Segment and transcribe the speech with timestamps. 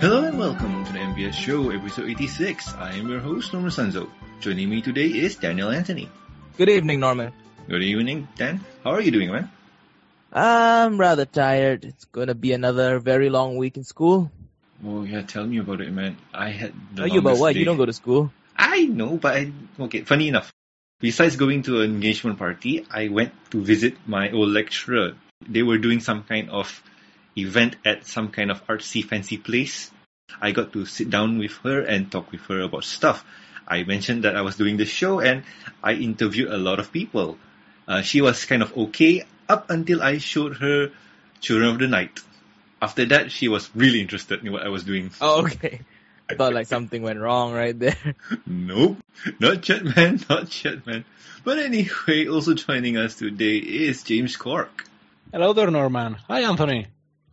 [0.00, 2.74] Hello and welcome to the MBS Show, episode 86.
[2.74, 4.08] I am your host, Norman Sanzo.
[4.40, 6.08] Joining me today is Daniel Anthony.
[6.58, 7.32] Good evening, Norman.
[7.68, 8.60] Good evening, Dan.
[8.82, 9.50] How are you doing, man?
[10.32, 11.84] I'm rather tired.
[11.84, 14.30] It's gonna be another very long week in school.
[14.84, 16.16] Oh yeah, tell me about it, man.
[16.34, 17.54] I had the Are you about what?
[17.54, 17.60] day.
[17.60, 18.32] You don't go to school?
[18.56, 20.52] I know, but I, okay, funny enough.
[21.00, 25.14] Besides going to an engagement party, I went to visit my old lecturer.
[25.46, 26.82] They were doing some kind of
[27.36, 29.90] event at some kind of artsy fancy place.
[30.40, 33.24] I got to sit down with her and talk with her about stuff.
[33.66, 35.42] I mentioned that I was doing the show and
[35.82, 37.38] I interviewed a lot of people.
[37.88, 40.90] Uh, she was kind of okay up until I showed her
[41.40, 42.20] Children of the Night.
[42.80, 45.10] After that, she was really interested in what I was doing.
[45.20, 45.80] Oh, okay.
[46.28, 48.14] I thought like something went wrong right there.
[48.46, 48.98] Nope,
[49.40, 51.04] not yet, man, not yet, man.
[51.44, 54.86] But anyway, also joining us today is James Cork.
[55.32, 56.16] Hello there, Norman.
[56.28, 56.86] Hi, Anthony.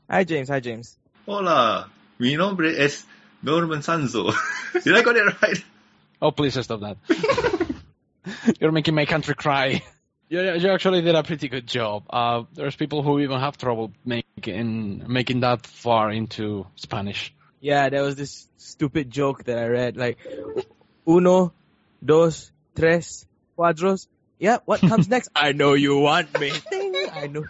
[0.10, 0.50] Hi, James.
[0.50, 0.98] Hi, James.
[1.26, 3.06] Hola, mi nombre es
[3.42, 4.34] Norman Sanzo.
[4.84, 5.64] Did I got it right?
[6.22, 6.98] Oh, please stop that.
[8.60, 9.82] You're making my country cry.
[10.30, 12.04] You, you actually did a pretty good job.
[12.10, 17.34] Uh, there's people who even have trouble making making that far into Spanish.
[17.62, 20.18] Yeah, there was this stupid joke that I read, like
[21.08, 21.54] uno,
[22.04, 23.26] dos, tres,
[23.58, 24.08] cuadros.
[24.40, 25.30] Yeah, what comes next?
[25.36, 26.52] I know you want me.
[27.14, 27.46] I know.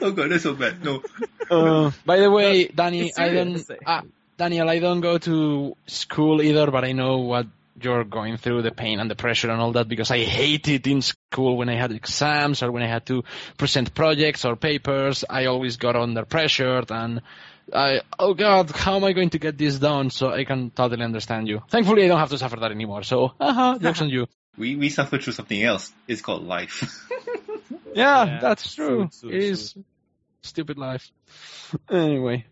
[0.00, 0.82] Oh god, that's so bad.
[0.82, 1.02] No.
[1.48, 3.64] Uh, by the way, Danny, I don't.
[3.86, 4.02] Ah,
[4.36, 7.46] Daniel, I don't go to school either, but I know what
[7.80, 10.86] you're going through, the pain and the pressure and all that, because I hate it
[10.88, 13.22] in school when I had exams or when I had to
[13.56, 15.24] present projects or papers.
[15.28, 17.22] I always got under pressure and
[17.72, 20.10] I, oh god, how am I going to get this done?
[20.10, 21.62] So I can totally understand you.
[21.68, 23.02] Thankfully, I don't have to suffer that anymore.
[23.02, 24.26] So, haha, jokes on you.
[24.56, 25.92] We we suffer through something else.
[26.06, 26.82] It's called life.
[27.94, 29.08] Yeah, Yeah, that's true.
[29.20, 29.74] true, it true, is
[30.42, 31.10] stupid life.
[31.90, 32.46] Anyway.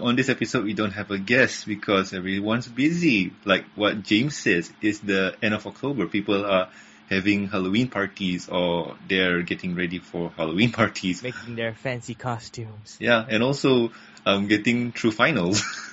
[0.00, 3.32] On this episode, we don't have a guest because everyone's busy.
[3.44, 6.06] Like what James says, it's the end of October.
[6.06, 6.68] People are
[7.08, 11.22] having Halloween parties or they're getting ready for Halloween parties.
[11.22, 12.96] Making their fancy costumes.
[13.00, 13.92] Yeah, and also
[14.26, 15.62] um, getting through finals.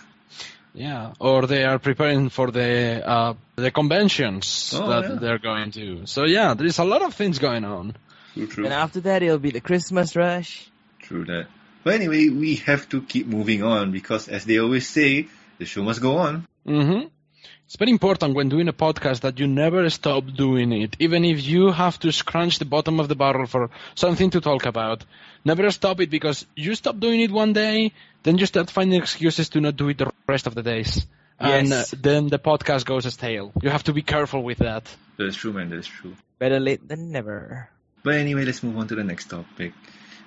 [0.73, 5.15] Yeah, or they are preparing for the uh, the conventions Oh, that yeah.
[5.19, 6.05] they're going to.
[6.05, 7.95] So yeah, there is a lot of things going on.
[8.33, 8.65] true, true.
[8.65, 10.69] And after that, it'll be the Christmas rush.
[11.01, 11.47] True that.
[11.83, 15.27] But anyway, we have to keep moving on because, as they always say,
[15.57, 16.45] the show must go on.
[16.65, 17.07] hmm
[17.69, 21.45] It's very important when doing a podcast that you never stop doing it, even if
[21.45, 25.05] you have to scrunch the bottom of the barrel for something to talk about.
[25.45, 27.93] Never stop it because you stop doing it one day,
[28.23, 31.05] then you start finding excuses to not do it the rest of the days.
[31.39, 33.51] And uh, then the podcast goes stale.
[33.61, 34.89] You have to be careful with that.
[35.19, 35.69] That's true, man.
[35.69, 36.15] That's true.
[36.39, 37.69] Better late than never.
[38.01, 39.73] But anyway, let's move on to the next topic.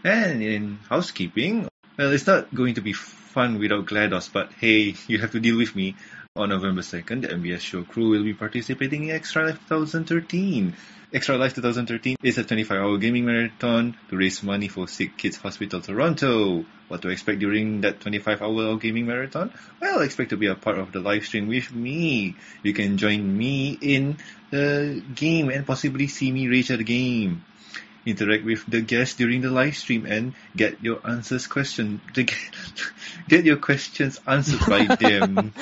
[0.05, 1.67] And in housekeeping,
[1.99, 5.59] well, it's not going to be fun without GLaDOS, but hey, you have to deal
[5.59, 5.97] with me.
[6.34, 10.75] On November 2nd, the MBS show crew will be participating in Extra Life 2013.
[11.12, 15.82] Extra Life 2013 is a 25-hour gaming marathon to raise money for Sick Kids Hospital
[15.82, 16.65] Toronto.
[16.88, 19.53] What to expect during that 25-hour gaming marathon?
[19.78, 22.34] Well, expect to be a part of the live stream with me.
[22.62, 24.16] You can join me in
[24.50, 27.44] the game and possibly see me rage at the game
[28.04, 32.34] interact with the guests during the live stream and get your answers question get,
[33.28, 35.53] get your questions answered by them.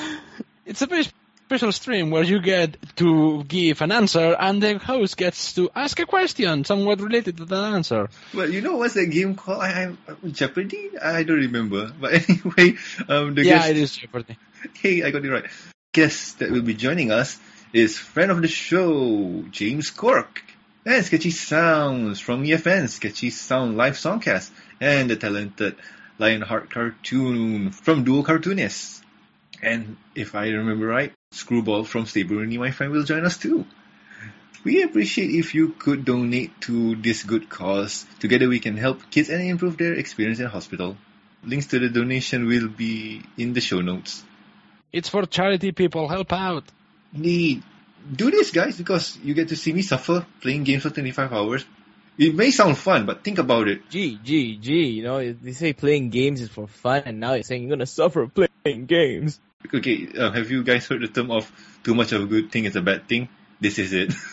[0.71, 1.03] It's a very
[1.47, 5.99] special stream where you get to give an answer and the host gets to ask
[5.99, 8.07] a question somewhat related to that answer.
[8.33, 9.59] Well, you know what's that game called?
[9.61, 10.91] I, I Jeopardy?
[10.97, 11.91] I don't remember.
[11.99, 12.77] But anyway,
[13.09, 14.37] um, the yeah, guest, it is Jeopardy.
[14.81, 15.43] hey, I got it right.
[15.91, 17.37] Guest that will be joining us
[17.73, 20.41] is friend of the show, James Cork,
[20.85, 25.75] and Sketchy Sounds from EFN, Sketchy Sound Live Songcast, and the talented
[26.17, 29.00] Lionheart Cartoon from Dual Cartoonists.
[29.61, 33.65] And if I remember right, Screwball from Stay Bruni, my friend, will join us too.
[34.63, 38.05] We appreciate if you could donate to this good cause.
[38.19, 40.97] Together we can help kids and improve their experience in hospital.
[41.43, 44.23] Links to the donation will be in the show notes.
[44.93, 46.07] It's for charity people.
[46.07, 46.63] Help out.
[47.13, 47.63] Indeed.
[48.15, 51.65] Do this, guys, because you get to see me suffer playing games for 25 hours.
[52.17, 53.89] It may sound fun, but think about it.
[53.89, 57.43] Gee, gee, gee, you know, they say playing games is for fun, and now you're
[57.43, 59.39] saying you're gonna suffer playing games.
[59.73, 61.51] Okay, uh, have you guys heard the term of
[61.83, 63.29] too much of a good thing is a bad thing?
[63.59, 64.13] This is it.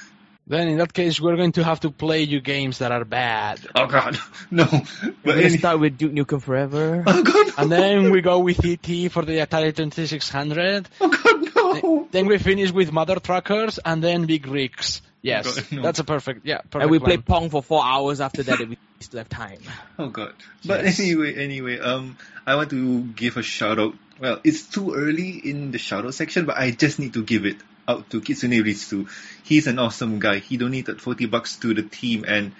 [0.51, 3.61] Then in that case, we're going to have to play you games that are bad.
[3.75, 4.17] oh god,
[4.51, 4.65] no.
[4.73, 7.05] We're But gonna any- start with Duke Nukem Forever.
[7.07, 7.53] oh god, no.
[7.59, 10.89] And then we go with ET for the Atari 2600.
[11.03, 11.73] oh god, no.
[11.83, 12.09] No.
[12.11, 15.03] Then we finish with mother truckers and then big rigs.
[15.21, 15.83] Yes, God, no.
[15.83, 16.47] that's a perfect.
[16.47, 16.81] Yeah, perfect.
[16.83, 17.19] and we play.
[17.19, 19.59] Pong for four hours after that if we still have time.
[19.99, 20.33] Oh god.
[20.65, 20.99] But Yes.
[20.99, 22.17] anyway, anyway, um,
[22.47, 23.95] I want to give a shout out.
[24.21, 27.59] Well, it's too early in the out section, but I just need to give it
[27.87, 29.09] out to Kitsune Ritsu.
[29.45, 30.39] He's an awesome guy.
[30.39, 32.53] He donated 40 bucks to the team and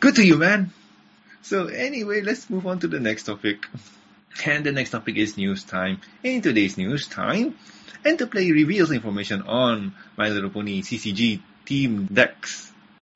[0.00, 0.72] good to you, man.
[1.42, 3.66] So anyway, let's move on to the next topic.
[4.44, 6.00] And the next topic is news time.
[6.22, 7.56] In today's news time,
[8.04, 12.69] Enterplay reveals information on My Little Pony CCG team decks.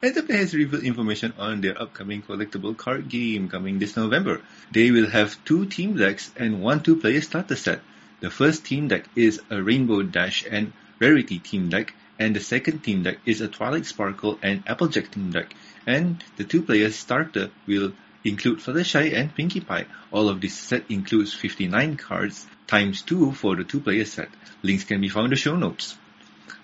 [0.05, 4.43] Enterplay has revealed information on their upcoming collectible card game coming this November.
[4.71, 7.81] They will have two team decks and one two-player starter set.
[8.21, 12.81] The first team deck is a Rainbow Dash and Rarity team deck, and the second
[12.81, 15.55] team deck is a Twilight Sparkle and Applejack team deck.
[15.87, 19.87] And the two-player starter will include Fluttershy and Pinkie Pie.
[20.13, 24.29] All of this set includes 59 cards times 2 for the two-player set.
[24.63, 25.97] Links can be found in the show notes.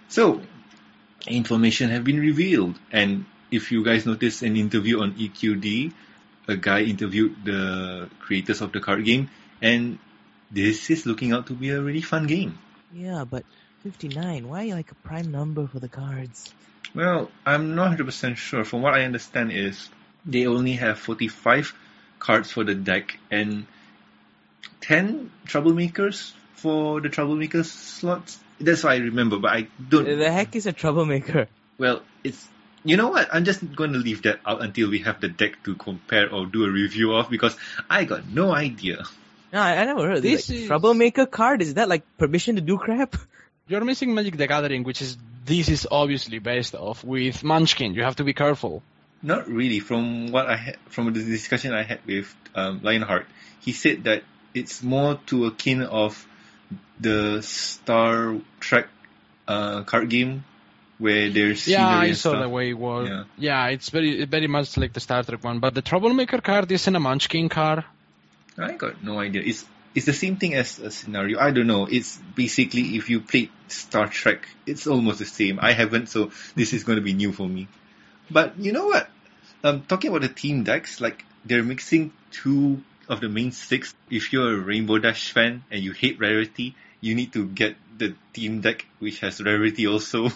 [0.09, 0.43] So,
[1.27, 2.79] information have been revealed.
[2.93, 5.93] And if you guys noticed an interview on EQD,
[6.49, 9.31] a guy interviewed the creators of the card game,
[9.63, 9.99] and
[10.51, 12.59] this is looking out to be a really fun game.
[12.93, 13.45] Yeah, but
[13.83, 16.53] 59, why like a prime number for the cards?
[16.95, 18.65] Well, I'm not 100% sure.
[18.65, 19.89] From what I understand is
[20.27, 21.73] they only have 45
[22.19, 23.67] cards for the deck and
[24.81, 28.39] 10 troublemakers for the troublemaker slots.
[28.61, 31.49] That's what I remember, but I don't The heck is a troublemaker?
[31.79, 32.47] Well, it's
[32.85, 33.29] you know what?
[33.33, 36.47] I'm just going to leave that out until we have the deck to compare or
[36.47, 37.57] do a review of because
[37.89, 39.05] I got no idea.
[39.53, 40.51] No, I, I never heard This this.
[40.51, 41.63] Like, is- troublemaker card?
[41.63, 43.17] Is that like permission to do crap?
[43.69, 47.95] You're missing Magic the Gathering, which is this is obviously based off with Munchkin.
[47.95, 48.83] You have to be careful.
[49.23, 49.81] Not really.
[49.81, 53.27] From what I had, from the discussion I had with um, Lionheart,
[53.61, 54.25] he said that
[54.55, 56.27] it's more to akin of
[56.99, 58.89] the Star Trek
[59.49, 60.45] uh, card game
[60.99, 62.43] where there's Yeah, I saw stuff.
[62.43, 63.09] the way it was.
[63.09, 63.25] Yeah.
[63.39, 63.67] Yeah.
[63.69, 65.59] it's very very much like the Star Trek one.
[65.61, 67.85] But the Troublemaker card isn't a Munchkin card.
[68.59, 69.43] I got no idea.
[69.45, 69.65] It's
[69.95, 71.39] it's the same thing as a scenario.
[71.41, 71.87] I don't know.
[71.87, 75.59] It's basically if you played Star Trek, it's almost the same.
[75.61, 77.67] I haven't, so this is going to be new for me.
[78.31, 79.09] But you know what?
[79.65, 83.95] Um, talking about the team decks, like they're mixing two of the main six.
[84.09, 88.15] If you're a Rainbow Dash fan and you hate Rarity, you need to get the
[88.33, 90.31] team deck which has Rarity also.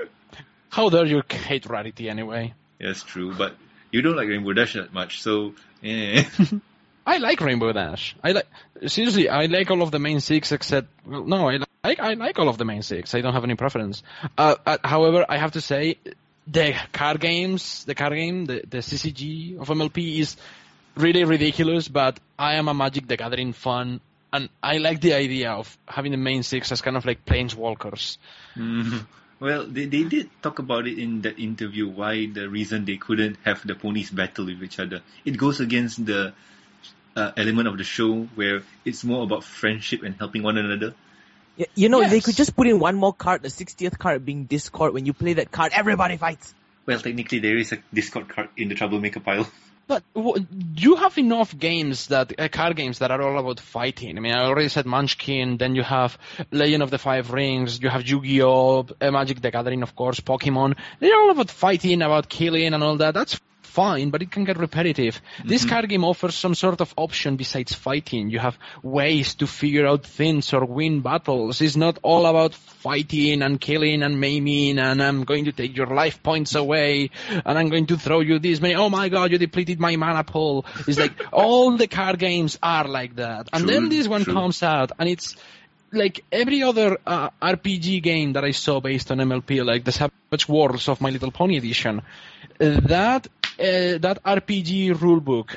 [0.70, 2.54] How dare you hate Rarity anyway?
[2.80, 3.56] That's true, but
[3.90, 6.24] you don't like Rainbow Dash that much, so eh.
[7.06, 8.16] I like Rainbow Dash.
[8.22, 8.46] I like
[8.86, 9.28] seriously.
[9.28, 11.48] I like all of the main six except well, no.
[11.48, 13.14] I like I like all of the main six.
[13.14, 14.02] I don't have any preference.
[14.38, 15.98] Uh, uh, however, I have to say
[16.46, 20.36] the card games, the card game, the the CCG of MLP is
[20.96, 21.88] really ridiculous.
[21.88, 24.00] But I am a Magic the Gathering fan,
[24.32, 28.18] and I like the idea of having the main six as kind of like planeswalkers.
[28.56, 29.06] Mhm.
[29.40, 33.36] Well, they, they did talk about it in that interview, why the reason they couldn't
[33.44, 35.02] have the ponies battle with each other.
[35.24, 36.32] It goes against the
[37.16, 40.94] uh, element of the show where it's more about friendship and helping one another.
[41.58, 44.44] Y- You know, they could just put in one more card, the 60th card being
[44.44, 44.94] Discord.
[44.94, 46.54] When you play that card, everybody fights.
[46.86, 49.46] Well, technically there is a Discord card in the Troublemaker pile.
[49.86, 54.16] But you have enough games that uh, card games that are all about fighting.
[54.16, 55.58] I mean, I already said Munchkin.
[55.58, 56.16] Then you have
[56.50, 57.82] Legend of the Five Rings.
[57.82, 60.76] You have Yu-Gi-Oh, uh, Magic the Gathering, of course, Pokemon.
[61.00, 63.12] They're all about fighting, about killing, and all that.
[63.12, 63.38] That's
[63.74, 65.20] fine, but it can get repetitive.
[65.44, 68.30] This card game offers some sort of option besides fighting.
[68.30, 71.60] You have ways to figure out things or win battles.
[71.60, 75.88] It's not all about fighting and killing and maiming and I'm going to take your
[75.88, 78.76] life points away and I'm going to throw you this many.
[78.76, 80.64] Oh my god, you depleted my mana pool.
[80.86, 83.48] It's like all the card games are like that.
[83.52, 84.34] And True, then this one true.
[84.34, 85.36] comes out and it's
[85.92, 90.48] like every other uh, RPG game that I saw based on MLP, like the Savage
[90.48, 92.02] Worlds of My Little Pony edition,
[92.60, 95.56] uh, that uh, that RPG rulebook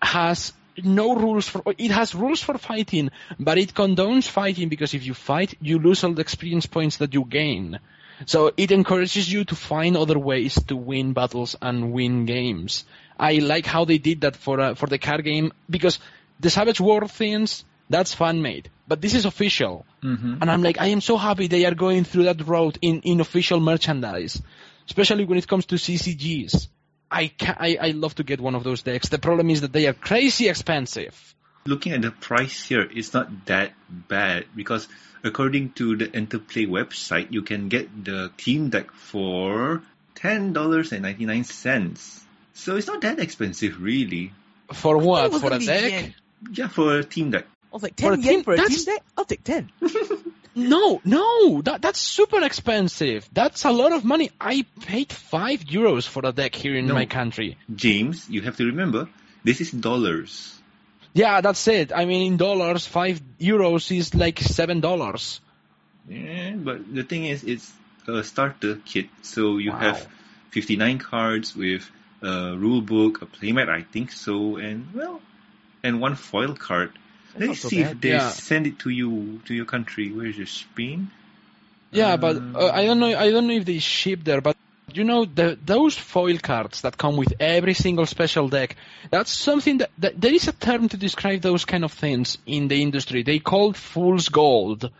[0.00, 5.04] has no rules for it has rules for fighting, but it condones fighting because if
[5.04, 7.78] you fight, you lose all the experience points that you gain.
[8.26, 12.84] So it encourages you to find other ways to win battles and win games.
[13.18, 15.98] I like how they did that for uh, for the card game because
[16.40, 19.84] the Savage War things that's fan made, but this is official.
[20.02, 20.38] Mm-hmm.
[20.40, 23.20] And I'm like, I am so happy they are going through that road in, in
[23.20, 24.40] official merchandise,
[24.86, 26.68] especially when it comes to CCGs.
[27.12, 29.08] I, ca I I love to get one of those decks.
[29.08, 31.34] The problem is that they are crazy expensive.
[31.66, 34.88] Looking at the price here, it's not that bad because
[35.22, 39.82] according to the Enterplay website, you can get the team deck for
[40.14, 42.24] ten dollars and ninety nine cents.
[42.54, 44.32] So it's not that expensive, really.
[44.72, 45.32] For what?
[45.34, 45.90] For a deck?
[45.90, 46.14] yen.
[46.52, 47.46] Yeah, for a team deck.
[47.72, 49.02] I was like, For 10 a yen team- for a that's- team deck?
[49.16, 49.72] I'll take 10.
[50.54, 53.26] No, no, that that's super expensive.
[53.32, 54.30] That's a lot of money.
[54.38, 56.92] I paid five euros for a deck here in No.
[56.94, 57.56] my country.
[57.74, 59.08] James, you have to remember,
[59.44, 60.54] this is dollars.
[61.14, 61.90] Yeah, that's it.
[61.90, 65.40] I mean, in dollars, five euros is like seven dollars.
[66.06, 67.72] Yeah, but the thing is, it's
[68.06, 69.78] a starter kit, so you Wow.
[69.78, 70.06] have
[70.50, 75.22] 59 cards with a rule book, a playmat, I think so, and well,
[75.82, 76.92] and one foil card.
[77.34, 78.28] That's Let's not so see if they Yeah.
[78.30, 80.10] send it to you to your country.
[80.10, 80.48] Where is it?
[80.48, 81.10] Spain?
[81.90, 83.14] Yeah, but Uh, uh, I don't know.
[83.18, 84.56] I don't know if they ship there, but
[84.92, 88.76] you know the those foil cards that come with every single special deck.
[89.10, 92.68] That's something that, that there is a term to describe those kind of things in
[92.68, 93.22] the industry.
[93.22, 94.90] They called fool's gold.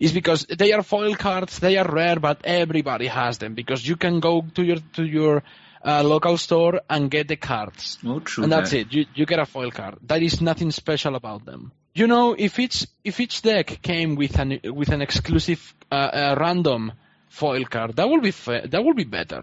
[0.00, 1.60] Is because they are foil cards.
[1.60, 5.44] They are rare, but everybody has them because you can go to your to your
[5.84, 7.98] uh, local store and get the cards.
[8.02, 8.44] No, true.
[8.44, 8.80] and that's that.
[8.80, 8.92] it.
[8.92, 9.98] You you get a foil card.
[10.02, 11.70] There is nothing special about them.
[11.94, 16.36] You know, if each if each deck came with an with an exclusive uh, uh,
[16.38, 16.92] random
[17.28, 19.42] foil card, that would be fa- that would be better.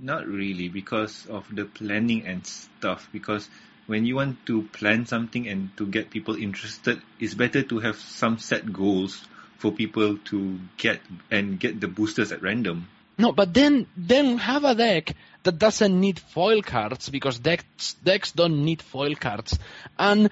[0.00, 3.08] Not really, because of the planning and stuff.
[3.12, 3.48] Because
[3.88, 7.96] when you want to plan something and to get people interested, it's better to have
[7.96, 9.26] some set goals
[9.56, 11.00] for people to get
[11.32, 12.86] and get the boosters at random.
[13.18, 18.30] No, but then then have a deck that doesn't need foil cards because decks decks
[18.30, 19.58] don't need foil cards,
[19.98, 20.30] and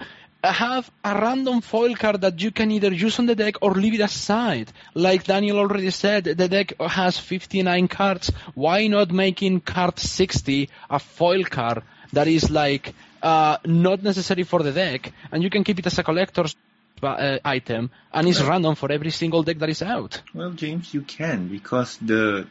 [0.51, 3.93] have a random foil card that you can either use on the deck or leave
[3.93, 4.71] it aside.
[4.93, 8.31] Like Daniel already said, the deck has 59 cards.
[8.55, 14.63] Why not making card 60 a foil card that is like uh, not necessary for
[14.63, 16.55] the deck, and you can keep it as a collector's
[17.03, 20.21] uh, item, and it's random for every single deck that is out.
[20.33, 22.47] Well, James, you can because the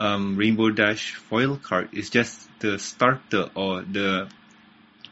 [0.00, 4.28] um, Rainbow Dash foil card is just the starter or the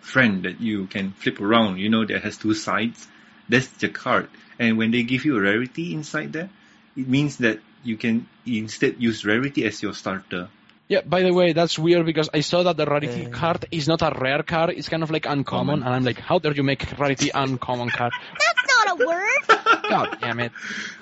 [0.04, 1.78] friend that you can flip around.
[1.78, 3.06] You know, that has two sides.
[3.48, 4.28] That's the card.
[4.58, 6.50] And when they give you a rarity inside there,
[6.96, 10.48] it means that you can instead use rarity as your starter.
[10.86, 13.88] Yeah, by the way, that's weird because I saw that the rarity Uh, card is
[13.88, 15.82] not a rare card, it's kind of like uncommon, Common.
[15.86, 18.12] and I'm like, how dare you make rarity uncommon card?
[18.44, 19.44] That's not a word.
[19.88, 20.52] God damn it.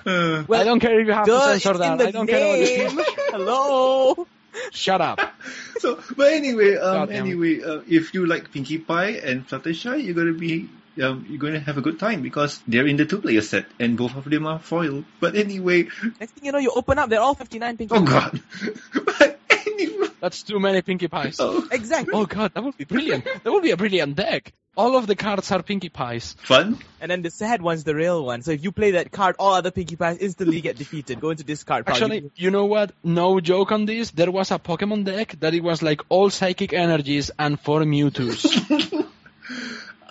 [0.07, 2.01] Uh, I don't care if you have to censor that.
[2.01, 3.05] I don't care what you name.
[3.35, 4.27] Hello.
[4.71, 5.21] Shut up.
[5.79, 10.33] so, but anyway, um, anyway, uh, if you like Pinkie Pie and Fluttershy, you're gonna
[10.33, 10.69] be,
[11.03, 14.15] um, you're gonna have a good time because they're in the two-player set and both
[14.17, 15.05] of them are foil.
[15.21, 15.89] But anyway,
[16.21, 17.95] Next thing you know, you open up, they're all 59 pinky.
[17.95, 18.41] oh god.
[18.95, 21.37] but anyway, That's too many Pinkie Pies.
[21.41, 22.15] oh, Exactly.
[22.15, 23.25] Oh god, that would be brilliant.
[23.25, 24.53] That would be a brilliant deck.
[24.77, 26.37] All of the cards are Pinkie Pies.
[26.45, 26.79] fun.
[27.01, 28.43] And then the sad one's the real one.
[28.43, 31.21] So if you play that card, all other Pinkie Pies instantly get defeated.
[31.21, 31.97] Go into discard pile.
[31.97, 32.93] Actually, you know what?
[33.03, 34.13] No joke on this.
[34.13, 38.47] There was a Pokemon deck that it was like all psychic energies and four Mewtwo's.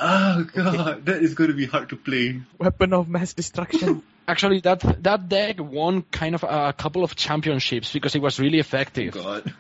[0.04, 2.42] Oh god, that is gonna be hard to play.
[2.58, 4.02] weapon of mass destruction.
[4.28, 8.58] Actually, that that deck won kind of a couple of championships because it was really
[8.58, 9.16] effective.
[9.16, 9.54] Oh, god.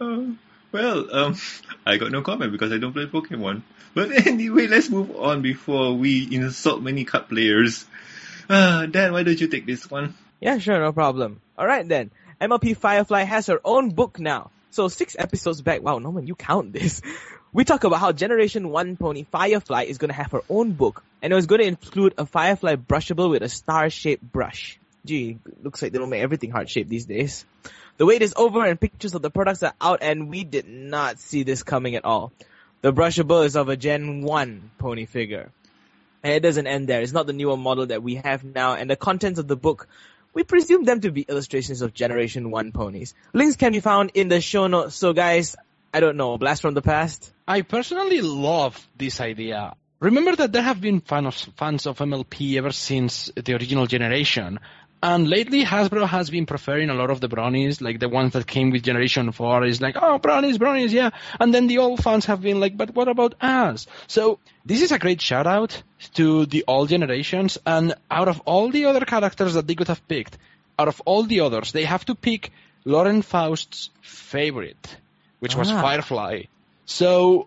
[0.00, 0.22] Uh,
[0.72, 1.36] well, um,
[1.86, 3.62] I got no comment because I don't play Pokemon.
[3.94, 7.84] But anyway, let's move on before we insult many card players.
[8.48, 10.14] Uh, Dan, why don't you take this one?
[10.40, 11.40] yeah, sure, no problem.
[11.58, 12.10] Alright then.
[12.40, 14.50] MLP Firefly has her own book now.
[14.70, 17.02] So six episodes back, wow, Norman, you count this.
[17.52, 21.02] We talk about how Generation 1 pony Firefly is gonna have her own book.
[21.20, 24.78] And it was gonna include a Firefly brushable with a star-shaped brush.
[25.08, 27.46] Gee, looks like they don't make everything heart-shaped these days.
[27.96, 31.18] The wait is over and pictures of the products are out and we did not
[31.18, 32.30] see this coming at all.
[32.82, 35.50] The brushable is of a Gen 1 pony figure.
[36.22, 37.00] And it doesn't end there.
[37.00, 39.88] It's not the newer model that we have now and the contents of the book
[40.34, 43.14] we presume them to be illustrations of Generation 1 ponies.
[43.32, 44.94] Links can be found in the show notes.
[44.94, 45.56] So guys,
[45.92, 47.32] I don't know, blast from the past?
[47.46, 49.74] I personally love this idea.
[50.00, 54.60] Remember that there have been fans of, fans of MLP ever since the original generation.
[55.00, 58.46] And lately Hasbro has been preferring a lot of the bronies, like the ones that
[58.48, 61.10] came with Generation 4 is like, oh, bronies, bronies, yeah.
[61.38, 63.86] And then the old fans have been like, but what about us?
[64.08, 65.80] So this is a great shout out
[66.14, 67.58] to the old generations.
[67.64, 70.36] And out of all the other characters that they could have picked,
[70.78, 72.50] out of all the others, they have to pick
[72.84, 74.96] Lauren Faust's favorite,
[75.38, 75.80] which was Ah.
[75.80, 76.42] Firefly.
[76.86, 77.46] So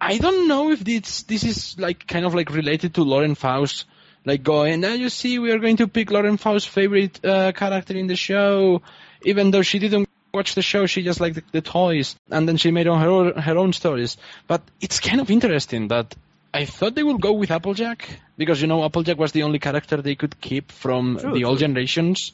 [0.00, 3.86] I don't know if this this is like kind of like related to Lauren Faust,
[4.26, 7.96] like going, now you see, we are going to pick Lauren Faust's favorite uh, character
[7.96, 8.82] in the show,
[9.22, 12.56] even though she didn't watch the show, she just liked the, the toys, and then
[12.58, 14.18] she made on her own, her own stories.
[14.46, 16.14] But it's kind of interesting that
[16.52, 18.20] I thought they would go with Applejack.
[18.36, 21.58] Because you know Applejack was the only character they could keep from True, the old
[21.58, 22.32] generations.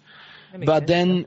[0.53, 0.89] But sense.
[0.89, 1.27] then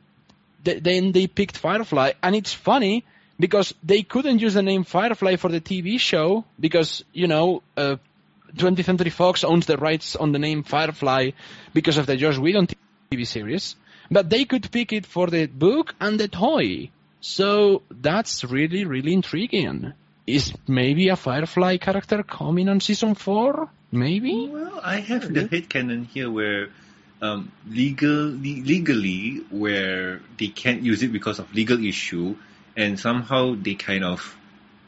[0.66, 3.06] th- then they picked Firefly, and it's funny
[3.40, 7.96] because they couldn't use the name Firefly for the TV show because you know uh,
[8.56, 11.32] 20th Century Fox owns the rights on the name Firefly
[11.74, 12.68] because of the Joss Whedon
[13.12, 13.76] TV series,
[14.10, 16.90] but they could pick it for the book and the toy.
[17.22, 19.94] So that's really, really intriguing.
[20.28, 23.70] Is maybe a Firefly character coming on season four?
[23.92, 24.48] Maybe?
[24.48, 26.70] Well, I have the headcanon here where
[27.22, 32.36] um, legal, le- legally, where they can't use it because of legal issue,
[32.76, 34.36] and somehow they kind of,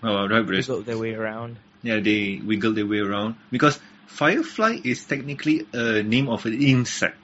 [0.03, 0.67] oh, right, Bruce?
[0.67, 1.57] Wiggle their way around.
[1.83, 7.17] Yeah, they wiggle their way around because firefly is technically a name of an insect.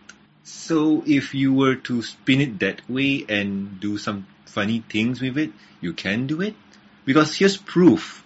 [0.44, 5.38] So if you were to spin it that way and do some funny things with
[5.38, 6.56] it, you can do it.
[7.06, 8.24] Because here's proof.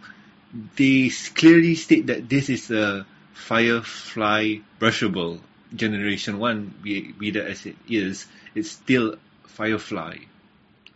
[0.75, 5.39] They clearly state that this is a firefly brushable
[5.75, 9.15] generation one, be, that as it is, it's still
[9.45, 10.17] firefly.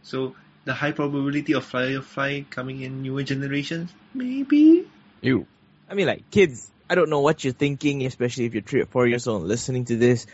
[0.03, 0.35] So
[0.65, 4.80] the high probability of firefly coming in newer generations, maybe.
[5.22, 5.46] You.
[5.90, 8.86] I mean, like, kids, I don't know what you're thinking, especially if you're three or
[8.86, 10.25] four years old listening to this.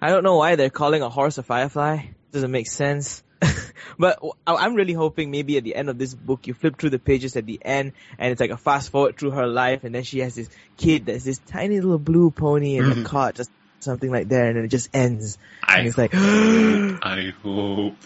[0.00, 2.06] I don't know why they're calling a horse a firefly.
[2.32, 3.22] Doesn't make sense.
[3.98, 6.98] but I'm really hoping maybe at the end of this book, you flip through the
[6.98, 10.02] pages at the end, and it's like a fast forward through her life, and then
[10.02, 13.04] she has this kid that's this tiny little blue pony in a Mhm.
[13.04, 15.38] cart, just something like that, and then it just ends.
[15.62, 17.96] I and it's like, I hope.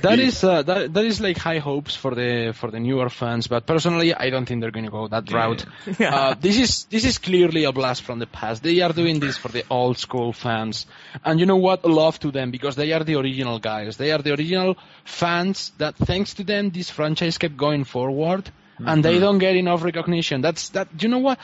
[0.00, 0.24] That Yeah.
[0.26, 3.66] is uh, that that is like high hopes for the for the newer fans, but
[3.66, 5.36] personally, I don't think they're going to go that Yeah.
[5.36, 5.64] route.
[6.00, 8.62] Uh, this is this is clearly a blast from the past.
[8.62, 10.86] They are doing this for the old school fans,
[11.24, 11.84] and you know what?
[11.84, 13.96] Love to them because they are the original guys.
[13.98, 15.72] They are the original fans.
[15.76, 19.20] That thanks to them, this franchise kept going forward, and they Mhm.
[19.20, 20.40] don't get enough recognition.
[20.40, 20.88] That's that.
[21.02, 21.38] You know what?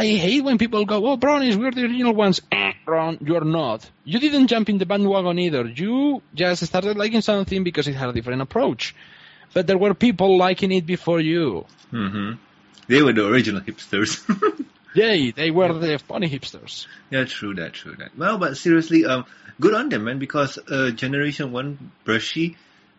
[0.00, 3.90] I hate when people go, "Oh, bronies, we're the original ones." Eh, Brown, you're not.
[4.04, 5.66] You didn't jump in the bandwagon either.
[5.66, 8.94] You just started liking something because it had a different approach.
[9.52, 11.66] But there were people liking it before you.
[11.92, 12.34] Mm-hmm.
[12.86, 14.22] They were the original hipsters.
[14.94, 16.86] Yay, they were the funny hipsters.
[17.10, 18.16] yeah, true that, true that.
[18.16, 19.24] Well, but seriously, um,
[19.58, 22.56] good on them, man, because uh, Generation 1 Brushy,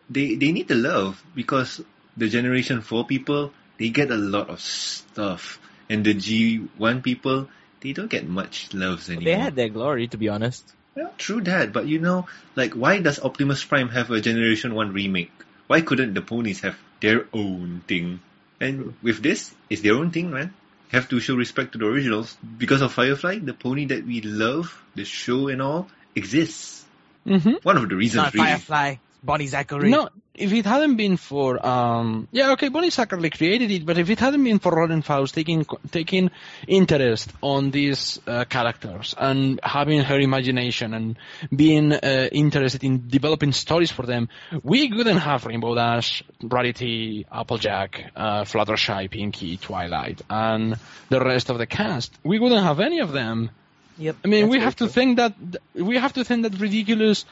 [0.09, 1.81] they, they need the love because
[2.17, 5.59] the Generation 4 people, they get a lot of stuff.
[5.89, 7.49] And the G1 people,
[7.81, 9.25] they don't get much loves anymore.
[9.25, 10.71] they had their glory, to be honest.
[10.95, 14.93] Well, true that, but you know, like, why does Optimus Prime have a Generation 1
[14.93, 15.31] remake?
[15.67, 18.19] Why couldn't the ponies have their own thing?
[18.59, 20.53] And with this, it's their own thing, man.
[20.91, 22.35] Have to show respect to the originals.
[22.57, 26.83] Because of Firefly, the pony that we love, the show and all, exists.
[27.25, 27.61] Mm-hmm.
[27.61, 28.47] One of the reasons, Not really.
[28.47, 29.89] Firefly, it's Bonnie Zacherle.
[29.89, 34.09] No, if it hadn't been for um, yeah, okay, Bonnie Zacherle created it, but if
[34.09, 36.31] it hadn't been for Lauren Faust taking taking
[36.67, 41.17] interest on these uh, characters and having her imagination and
[41.53, 44.29] being uh, interested in developing stories for them,
[44.63, 50.77] we wouldn't have Rainbow Dash, Rarity, Applejack, uh, Fluttershy, Pinky, Twilight, and
[51.09, 52.13] the rest of the cast.
[52.23, 53.51] We wouldn't have any of them.
[53.99, 54.15] Yep.
[54.23, 54.87] I mean, we have to true.
[54.87, 55.33] think that
[55.75, 57.25] we have to think that ridiculous,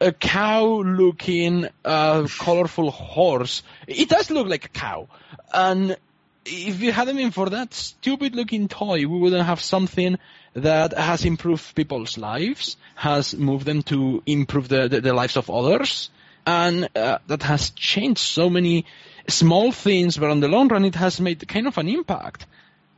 [0.00, 3.62] uh, cow-looking, uh, colorful horse.
[3.86, 5.08] It does look like a cow,
[5.52, 5.96] and
[6.44, 10.18] if it hadn't been for that stupid-looking toy, we wouldn't have something
[10.54, 15.50] that has improved people's lives, has moved them to improve the, the, the lives of
[15.50, 16.10] others,
[16.46, 18.84] and uh, that has changed so many
[19.28, 22.46] small things, but on the long run, it has made kind of an impact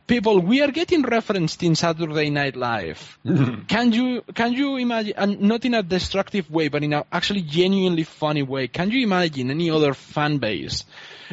[0.06, 3.18] people we are getting referenced in Saturday Night Live.
[3.68, 7.42] can you can you imagine and not in a destructive way but in a actually
[7.42, 10.84] genuinely funny way can you imagine any other fan base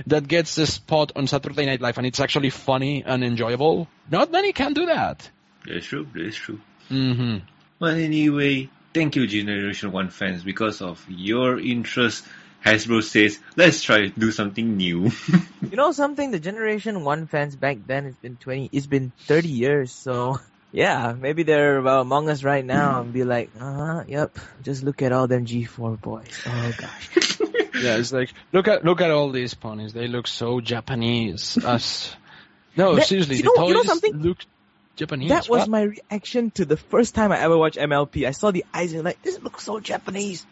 [0.08, 4.32] that gets a spot on Saturday Night Live and it's actually funny and enjoyable not
[4.32, 5.30] many can do that
[5.68, 6.60] That's true, that's true.
[6.90, 7.38] hmm
[7.80, 10.44] Well, anyway, thank you, Generation 1 fans.
[10.44, 12.26] Because of your interest,
[12.66, 15.12] Hasbro says, let's try to do something new.
[15.64, 16.30] You know something?
[16.30, 18.70] The Generation One fans back then it's been twenty.
[18.72, 19.92] It's been thirty years.
[19.92, 20.40] So
[20.72, 24.38] yeah, maybe they're among us right now and be like, uh huh, yep.
[24.62, 26.30] Just look at all them G4 boys.
[26.46, 27.40] Oh gosh.
[27.82, 32.16] yeah it's like look at look at all these ponies they look so Japanese us
[32.78, 34.14] no That- seriously you the know- you know something?
[34.22, 34.38] look
[34.96, 35.70] Japanese that was What?
[35.70, 38.28] my reaction to the first time I ever watched MLP.
[38.28, 40.46] I saw the eyes and like, this looks so Japanese.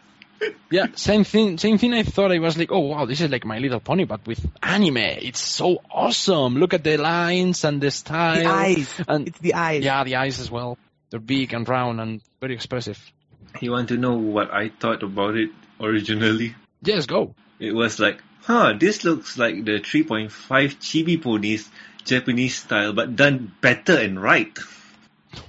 [0.70, 1.58] Yeah, same thing.
[1.58, 1.92] Same thing.
[1.92, 4.44] I thought I was like, oh wow, this is like My Little Pony, but with
[4.62, 4.96] anime.
[4.96, 6.56] It's so awesome.
[6.56, 8.42] Look at the lines and the style.
[8.42, 8.88] The eyes.
[9.06, 9.84] and It's the eyes.
[9.84, 10.78] yeah, the eyes as well.
[11.10, 12.98] They're big and round and very expressive.
[13.60, 16.54] you want to know what I thought about it originally?
[16.82, 17.34] Yes, go.
[17.58, 20.30] It was like, huh, this looks like the 3.5
[20.78, 21.68] chibi ponies
[22.04, 24.58] Japanese style, but done better and right.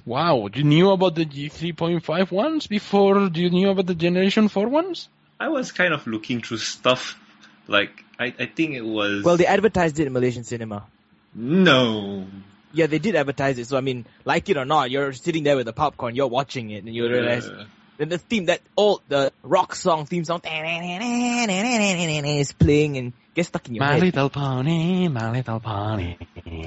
[0.06, 4.48] Wow, do you knew about the G3.5 ones before Do you knew about the Generation
[4.48, 5.08] 4 ones?
[5.38, 7.18] I was kind of looking through stuff,
[7.66, 9.24] like, I, I think it was...
[9.24, 10.86] Well, they advertised it in Malaysian cinema.
[11.34, 12.26] No.
[12.72, 13.66] Yeah, they did advertise it.
[13.66, 16.70] So I mean, like it or not, you're sitting there with the popcorn, you're watching
[16.70, 17.66] it, and you realize Uh,
[17.96, 23.66] then the theme, that old the rock song theme song is playing and gets stuck
[23.68, 24.02] in your My head.
[24.02, 26.16] little pony, my little pony.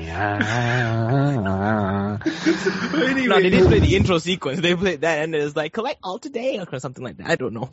[0.09, 2.17] Ah.
[2.93, 4.59] anyway, No, they didn't play the intro sequence.
[4.59, 7.29] They played that, and it was like collect all today or something like that.
[7.29, 7.69] I don't know.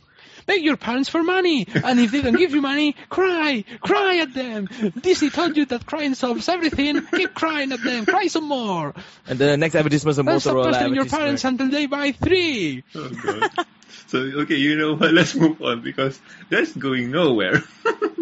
[0.47, 4.35] Beg your parents for money, and if they don't give you money, cry, cry at
[4.35, 4.69] them.
[5.01, 7.05] Disney told you that crying solves everything.
[7.07, 8.95] Keep crying at them, cry some more.
[9.27, 12.13] And the next advertisement is a Don't stop Motorola pestering your parents until they buy
[12.13, 12.85] three.
[12.95, 13.51] Oh god.
[14.07, 15.13] so okay, you know what?
[15.13, 17.63] Let's move on because that's going nowhere.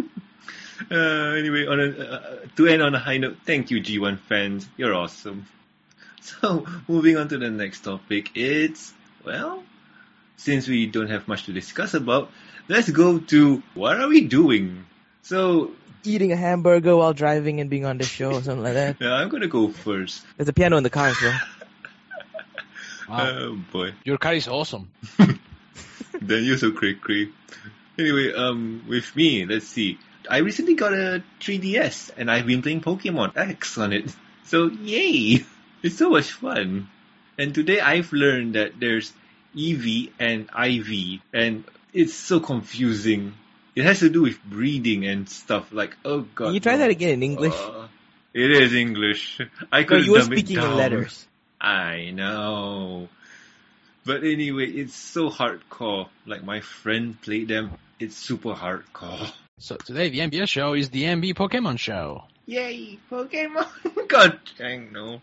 [0.92, 4.68] uh, anyway, on a, uh, to end on a high note, thank you G1 fans,
[4.76, 5.46] you're awesome.
[6.22, 9.64] So moving on to the next topic, it's well,
[10.36, 12.30] since we don't have much to discuss about,
[12.68, 14.86] let's go to what are we doing?
[15.22, 15.72] So
[16.04, 18.96] Eating a hamburger while driving and being on the show or something like that.
[19.00, 20.24] yeah, I'm gonna go first.
[20.36, 21.40] There's a piano in the car as well.
[23.08, 23.34] Wow.
[23.38, 23.94] Oh boy.
[24.04, 24.90] Your car is awesome.
[25.18, 27.30] then you're so cray cray.
[27.98, 29.98] Anyway, um, with me, let's see.
[30.28, 34.14] I recently got a 3DS and I've been playing Pokemon X on it.
[34.44, 35.46] So yay!
[35.82, 36.88] It's so much fun.
[37.38, 39.12] And today I've learned that there's
[39.56, 43.34] EV and IV and it's so confusing.
[43.74, 46.46] It has to do with breeding and stuff like, oh god.
[46.46, 46.78] Can you try no.
[46.80, 47.54] that again in English?
[47.54, 47.86] Uh,
[48.34, 49.40] it is English.
[49.72, 51.26] I no, could you were speaking in letters.
[51.60, 53.08] I know.
[54.04, 56.08] But anyway, it's so hardcore.
[56.26, 57.72] Like my friend played them.
[57.98, 59.32] It's super hardcore.
[59.62, 62.24] So today the MBS show is the MB Pokemon show.
[62.46, 63.68] Yay, Pokemon!
[64.08, 65.22] God dang no.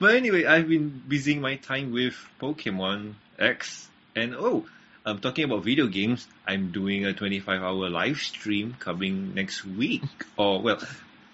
[0.00, 3.88] But anyway, I've been busying my time with Pokemon X.
[4.16, 4.66] And oh,
[5.04, 6.26] I'm talking about video games.
[6.44, 10.02] I'm doing a 25 hour live stream coming next week.
[10.36, 10.82] Or, well,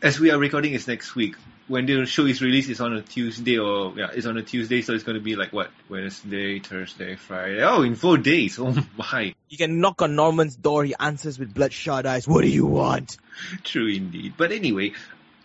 [0.03, 1.37] as we are recording, it's next week.
[1.73, 4.83] When the show is released, it's on a Tuesday, or yeah, it's on a Tuesday,
[4.83, 5.71] so it's going to be like what?
[5.89, 7.63] Wednesday, Thursday, Friday.
[7.63, 8.59] Oh, in four days.
[8.59, 9.35] Oh my.
[9.49, 10.85] You can knock on Norman's door.
[10.85, 12.29] He answers with bloodshot eyes.
[12.29, 13.17] What do you want?
[13.65, 14.35] True indeed.
[14.37, 14.93] But anyway,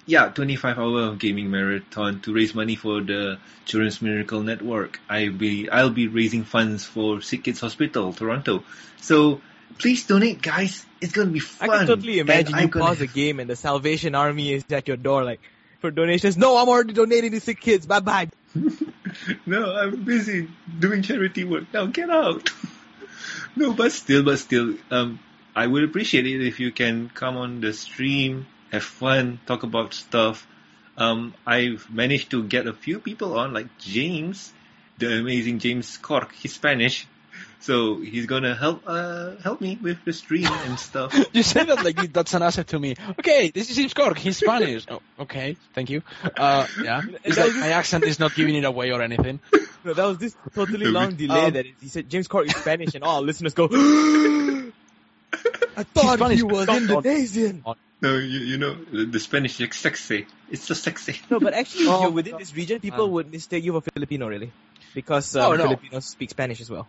[0.06, 5.00] yeah, 25 hour gaming marathon to raise money for the Children's Miracle Network.
[5.10, 8.66] I'll be I'll be raising funds for Sick Kids Hospital, Toronto.
[9.00, 9.40] So
[9.78, 10.86] please donate, guys.
[11.00, 11.70] It's gonna be fun.
[11.70, 14.90] I can totally imagine I'm you pause the game and the Salvation Army is at
[14.90, 15.40] your door, like
[15.88, 16.38] for donations.
[16.38, 17.86] No, I'm already donating to sick kids.
[17.86, 18.30] Bye bye.
[19.46, 21.66] no, I'm busy doing charity work.
[21.74, 22.50] Now get out.
[23.56, 25.20] no, but still, but still, um,
[25.56, 29.94] I would appreciate it if you can come on the stream, have fun, talk about
[29.94, 30.46] stuff.
[30.98, 34.52] Um, I've managed to get a few people on, like James,
[34.98, 36.34] the amazing James Cork.
[36.34, 37.08] He's Spanish,
[37.60, 41.14] so he's gonna help uh help me with the stream and stuff.
[41.34, 42.96] You say that like that's an asset to me.
[43.20, 44.18] Okay, this is James Cork.
[44.18, 44.86] He's Spanish.
[44.92, 46.02] Oh, okay, thank you.
[46.24, 49.40] Uh, yeah, it's like my accent is not giving it away or anything.
[49.84, 52.96] No, that was this totally long delay Um, that he said James Cork is Spanish
[52.96, 53.68] and all listeners go.
[55.78, 56.38] I thought Spanish.
[56.38, 57.64] he was Indonesian.
[58.02, 60.28] No, you, you know the, the Spanish is sexy.
[60.52, 61.20] It's so sexy.
[61.30, 63.08] No, but actually, if Oh, you're within this region, people uh.
[63.08, 64.52] would mistake you for Filipino, really,
[64.94, 65.64] because uh, Oh, no.
[65.64, 66.88] Filipinos speak Spanish as well.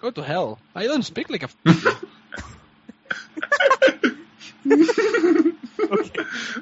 [0.00, 0.58] Go to hell.
[0.74, 1.48] I don't speak like a.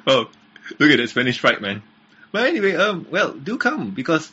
[0.07, 0.29] Oh,
[0.77, 1.81] look at that Spanish fright, man.
[2.31, 4.31] But anyway, um, well, do come because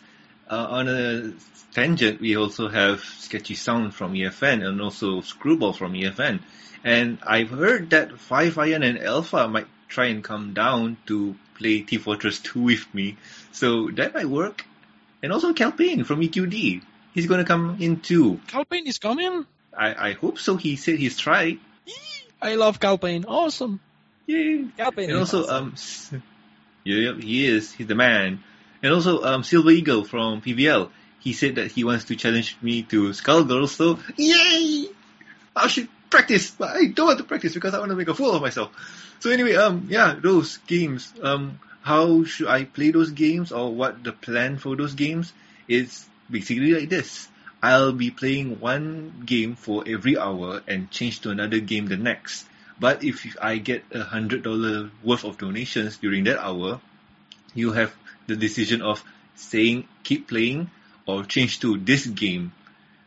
[0.51, 1.33] uh, on a
[1.73, 6.41] tangent, we also have Sketchy Sound from EFN and also Screwball from EFN.
[6.85, 11.81] And I've heard that Five Iron and Alpha might try and come down to play
[11.81, 13.17] T Fortress 2 with me.
[13.53, 14.67] So that might work.
[15.23, 16.83] And also Calpain from EQD.
[17.15, 18.41] He's gonna come in too.
[18.47, 19.47] Calpain is coming.
[19.77, 20.57] I, I hope so.
[20.57, 21.59] He said he's tried.
[22.41, 23.25] I love Calpain.
[23.29, 23.81] Awesome.
[24.27, 24.65] Yay.
[24.77, 26.17] Calpain And also, awesome.
[26.17, 26.23] um,
[26.85, 27.73] yeah, yeah, he is.
[27.73, 28.43] He's the man.
[28.83, 30.91] And also, um, Silver Eagle from PVL.
[31.21, 33.69] He said that he wants to challenge me to Skullgirls.
[33.69, 34.89] So, yay!
[35.55, 38.15] I should practice, but I don't want to practice because I want to make a
[38.15, 38.73] fool of myself.
[39.21, 41.13] So anyway, um, yeah, those games.
[41.23, 45.33] Um, how should I play those games, or what the plan for those games?
[45.69, 47.29] Is basically like this.
[47.63, 52.47] I'll be playing one game for every hour and change to another game the next.
[52.81, 56.81] But if I get a hundred dollar worth of donations during that hour,
[57.55, 57.95] you have
[58.27, 59.05] the decision of
[59.37, 60.71] saying keep playing
[61.07, 62.53] or change to this game.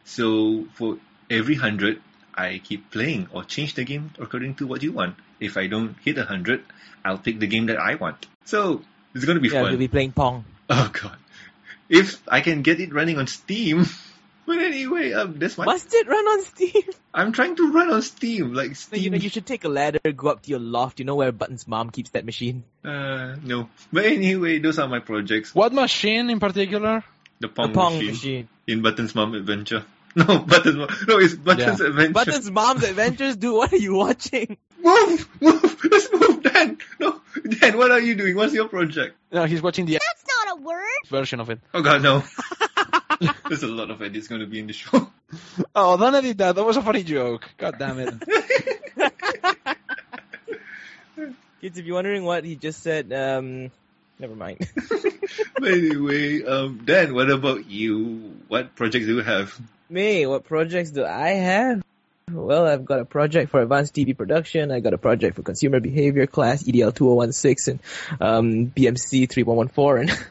[0.06, 0.98] So for
[1.30, 2.02] every hundred,
[2.34, 5.16] I keep playing or change the game according to what you want.
[5.40, 6.64] If I don't hit a hundred,
[7.04, 8.28] I'll pick the game that I want.
[8.46, 8.82] So
[9.14, 9.72] it's gonna be yeah, fun.
[9.72, 10.46] we'll be playing Pong.
[10.70, 11.18] Oh god.
[11.90, 13.86] If I can get it running on Steam,
[14.48, 15.66] But anyway, um, that's my.
[15.66, 16.84] Must it run on Steam?
[17.16, 19.02] I'm trying to run on Steam, like No, Steam.
[19.04, 21.00] you know, you should take a ladder, go up to your loft.
[21.00, 22.64] You know where Button's mom keeps that machine?
[22.84, 23.70] Uh, no.
[23.92, 25.56] But anyway, those are my projects.
[25.56, 27.04] What machine in particular?
[27.40, 28.50] The The Pong, Pong machine, machine.
[28.68, 29.84] in Button's Mom Adventure.
[30.18, 30.88] No, Button's Mom.
[31.10, 32.14] No, it's Button's Adventure.
[32.14, 33.54] Button's mom's adventures, dude.
[33.54, 34.56] What are you watching?
[34.82, 35.28] Move!
[35.42, 35.86] Move!
[35.92, 36.78] Let's move, Dan!
[37.00, 37.20] No!
[37.60, 38.34] Dan, what are you doing?
[38.38, 39.18] What's your project?
[39.34, 40.15] No, he's watching the That's not
[40.56, 40.84] a word.
[41.10, 41.60] version of it.
[41.74, 42.24] Oh god, no.
[43.48, 44.08] There's a lot of it.
[44.08, 45.10] edits going to be in the show.
[45.76, 46.56] Oh, don't edit that.
[46.56, 47.50] That was a funny joke.
[47.58, 48.14] God damn it.
[51.62, 53.72] Kids, if you're wondering what he just said, um,
[54.20, 54.60] never mind.
[55.60, 58.36] but anyway, um, Dan, what about you?
[58.48, 59.60] What projects do you have?
[59.90, 61.84] Me, what projects do I have?
[62.32, 64.72] Well, I've got a project for advanced TV production.
[64.72, 70.26] I got a project for consumer behavior class, EDL 2016, and um, BMC 3114, and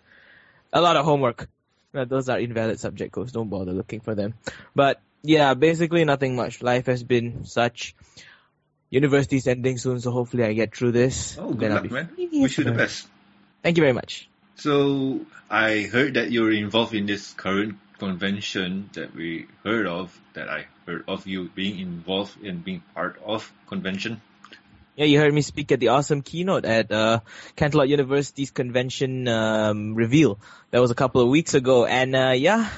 [0.74, 1.48] a lot of homework.
[1.94, 3.32] Uh, those are invalid subject codes.
[3.32, 4.34] Don't bother looking for them.
[4.74, 6.60] But yeah, basically nothing much.
[6.60, 7.94] Life has been such.
[8.90, 11.36] University's ending soon, so hopefully I get through this.
[11.38, 12.10] Oh, good Then luck, man.
[12.16, 13.08] Wish you the best.
[13.62, 14.28] Thank you very much.
[14.56, 20.48] So, I heard that you're involved in this current convention that we heard of, that
[20.48, 24.20] I heard of you being involved in being part of convention.
[24.96, 27.20] Yeah, you heard me speak at the awesome keynote at uh,
[27.56, 30.38] Canterlot University's convention um, reveal.
[30.70, 32.70] That was a couple of weeks ago, and uh, yeah,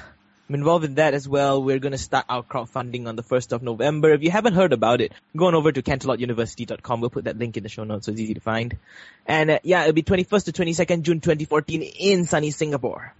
[0.48, 1.62] I'm involved in that as well.
[1.62, 4.14] We're gonna start our crowdfunding on the first of November.
[4.14, 7.02] If you haven't heard about it, go on over to canterlotuniversity.com.
[7.02, 8.78] We'll put that link in the show notes, so it's easy to find.
[9.26, 13.12] And uh, yeah, it'll be 21st to 22nd June 2014 in sunny Singapore.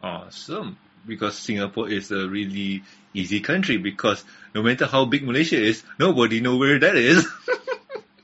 [0.00, 0.78] Awesome.
[1.04, 4.22] Because Singapore is a really easy country because
[4.54, 7.26] no matter how big Malaysia is, nobody know where that is.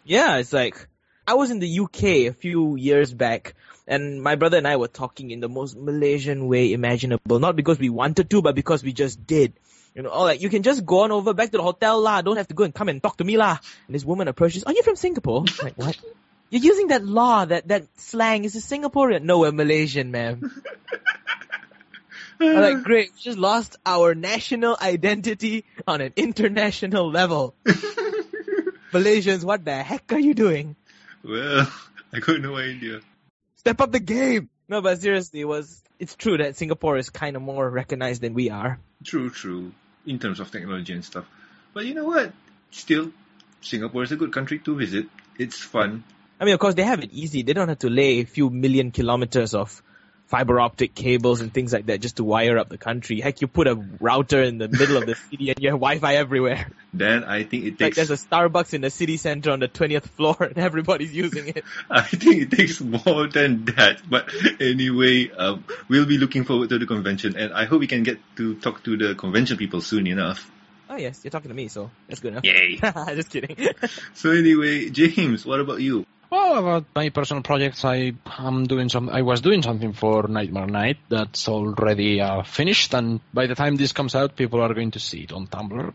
[0.04, 0.88] Yeah, it's like
[1.26, 3.54] I was in the UK a few years back,
[3.86, 7.38] and my brother and I were talking in the most Malaysian way imaginable.
[7.38, 9.54] Not because we wanted to, but because we just did.
[9.94, 12.22] You know, oh, like you can just go on over back to the hotel lah.
[12.22, 13.58] Don't have to go and come and talk to me lah.
[13.86, 15.96] And this woman approaches, "Are you from Singapore?" I'm like what?
[16.50, 18.44] You're using that law, that that slang.
[18.44, 19.22] Is a Singaporean?
[19.22, 20.50] No, we're Malaysian, ma'am.
[22.40, 27.54] I'm like, great, we just lost our national identity on an international level.
[28.92, 30.76] Malaysians, what the heck are you doing?
[31.24, 31.70] well,
[32.12, 33.00] I got no idea.
[33.56, 34.50] Step up the game.
[34.68, 38.34] No, but seriously, it was it's true that Singapore is kind of more recognized than
[38.34, 38.78] we are.
[39.04, 39.72] True, true.
[40.06, 41.24] In terms of technology and stuff.
[41.72, 42.32] But you know what?
[42.70, 43.12] Still,
[43.60, 45.06] Singapore is a good country to visit.
[45.38, 46.04] It's fun.
[46.40, 47.42] I mean, of course, they have it easy.
[47.42, 49.82] They don't have to lay a few million kilometers of
[50.32, 53.20] fiber optic cables and things like that just to wire up the country.
[53.20, 56.14] Heck, you put a router in the middle of the city and you have Wi-Fi
[56.14, 56.68] everywhere.
[56.94, 57.98] Then I think it takes.
[57.98, 61.48] Like there's a Starbucks in the city center on the 20th floor and everybody's using
[61.48, 61.64] it.
[61.90, 64.00] I think it takes more than that.
[64.08, 68.02] But anyway, um, we'll be looking forward to the convention, and I hope we can
[68.02, 70.50] get to talk to the convention people soon enough.
[70.88, 72.44] Oh yes, you're talking to me, so that's good enough.
[72.44, 72.76] Yay!
[73.20, 73.68] just kidding.
[74.14, 76.06] so anyway, James, what about you?
[76.32, 79.10] Well, about my personal projects, I am doing some.
[79.10, 83.76] I was doing something for Nightmare Night that's already uh, finished, and by the time
[83.76, 85.92] this comes out, people are going to see it on Tumblr.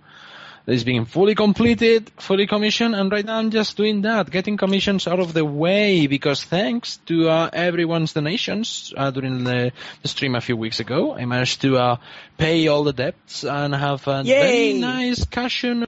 [0.68, 5.08] It's being fully completed, fully commissioned, and right now I'm just doing that, getting commissions
[5.08, 9.72] out of the way because thanks to uh, everyone's donations uh, during the,
[10.04, 11.98] the stream a few weeks ago, I managed to uh,
[12.38, 15.88] pay all the debts and have a very nice cushion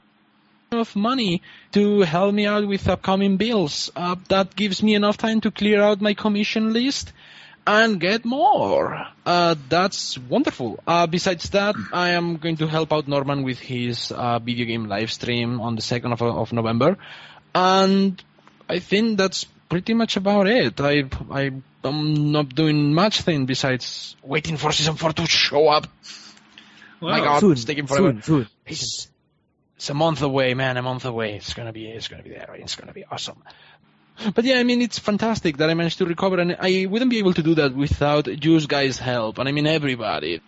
[0.71, 3.89] of money to help me out with upcoming bills.
[3.95, 7.11] Uh, that gives me enough time to clear out my commission list
[7.65, 9.07] and get more.
[9.25, 10.79] Uh, that's wonderful.
[10.87, 14.85] Uh, besides that, I am going to help out Norman with his uh, video game
[14.85, 16.97] live stream on the 2nd of, of November.
[17.53, 18.21] And
[18.67, 20.79] I think that's pretty much about it.
[20.81, 21.51] I, I,
[21.83, 25.87] I'm not doing much thing besides waiting for season 4 to show up.
[27.01, 27.25] My Wow.
[27.25, 28.21] God, soon, it's taking forever.
[28.21, 29.09] soon, soon.
[29.79, 30.75] It's a month away, man.
[30.75, 31.35] A month away.
[31.35, 31.87] It's gonna be.
[31.87, 32.53] It's gonna be there.
[32.55, 33.41] It's gonna be awesome.
[34.35, 37.19] But yeah, I mean, it's fantastic that I managed to recover, and I wouldn't be
[37.19, 39.37] able to do that without you guys' help.
[39.37, 40.41] And I mean, everybody.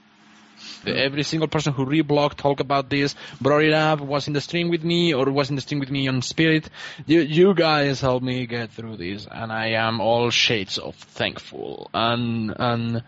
[0.85, 4.67] Every single person who reblogged, talked about this, brought it up, was in the stream
[4.67, 6.69] with me, or was in the stream with me on Spirit.
[7.05, 11.89] You, you guys helped me get through this, and I am all shades of thankful
[11.93, 13.03] and and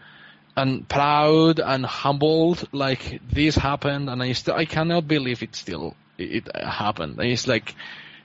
[0.55, 2.69] and proud and humbled.
[2.71, 7.19] Like this happened, and I still I cannot believe it still it, it happened.
[7.19, 7.76] It's like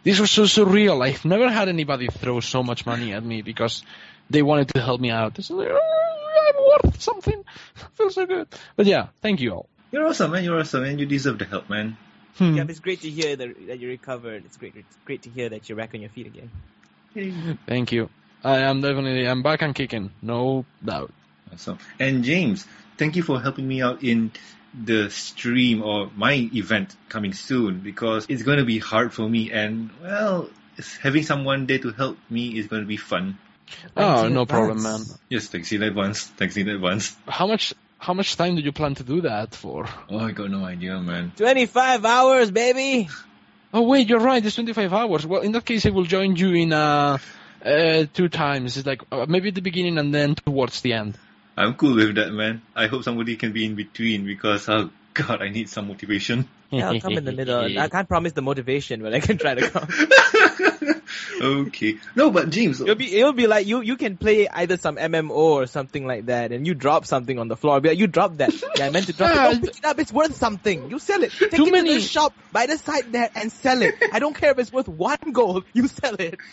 [0.02, 1.04] this was so surreal.
[1.04, 3.82] I've never had anybody throw so much money at me because
[4.30, 5.38] they wanted to help me out.
[5.38, 7.44] It's like, "Oh, I'm worth something.
[7.94, 8.48] feels so good.
[8.76, 9.68] But yeah, thank you all.
[9.90, 10.44] You're awesome, man.
[10.44, 11.96] You're awesome, and you deserve the help, man.
[12.36, 12.56] Hmm.
[12.56, 14.44] Yeah, it's great to hear that, that you recovered.
[14.44, 16.50] It's great, it's great to hear that you're back on your feet again.
[17.66, 18.10] Thank you.
[18.44, 21.12] I am definitely I'm back and kicking, no doubt.
[21.52, 21.78] Awesome.
[21.98, 24.30] And James, thank you for helping me out in
[24.84, 29.50] the stream or my event coming soon because it's going to be hard for me
[29.50, 30.50] and well,
[31.00, 33.38] having someone there to help me is going to be fun.
[33.96, 35.00] Oh, in no problem, man.
[35.28, 36.24] Yes, thanks in advance.
[36.24, 37.16] Thanks in advance.
[37.26, 39.86] How much how much time do you plan to do that for?
[40.08, 41.32] Oh, I got no idea, man.
[41.36, 43.08] 25 hours, baby!
[43.74, 44.44] Oh wait, you're right.
[44.44, 45.26] It's 25 hours.
[45.26, 47.18] Well, in that case, I will join you in uh,
[47.64, 48.76] uh two times.
[48.76, 51.18] It's like uh, maybe at the beginning and then towards the end.
[51.58, 52.62] I'm cool with that, man.
[52.76, 56.48] I hope somebody can be in between because, oh god, I need some motivation.
[56.70, 57.58] Yeah, I'll come in the middle.
[57.78, 59.88] I can't promise the motivation, but I can try to come.
[61.40, 61.98] okay.
[62.14, 65.30] No, but James, It'll be it'll be like you you can play either some MMO
[65.30, 67.74] or something like that, and you drop something on the floor.
[67.74, 68.52] I'll be like, you drop that.
[68.76, 69.34] Yeah, I meant to drop it.
[69.34, 69.98] Don't oh, pick it up.
[69.98, 70.90] It's worth something.
[70.90, 71.32] You sell it.
[71.32, 73.94] Take Too it to the shop by the side there and sell it.
[74.12, 75.64] I don't care if it's worth one gold.
[75.72, 76.38] You sell it.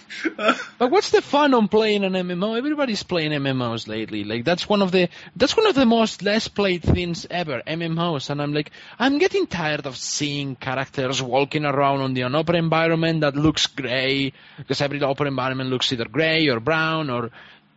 [0.77, 2.57] But what's the fun on playing an MMO?
[2.57, 4.23] Everybody's playing MMOs lately.
[4.23, 8.29] Like that's one of the that's one of the most less played things ever, MMOs.
[8.29, 12.55] And I'm like, I'm getting tired of seeing characters walking around on the an open
[12.55, 17.31] environment that looks grey because every open environment looks either grey or brown or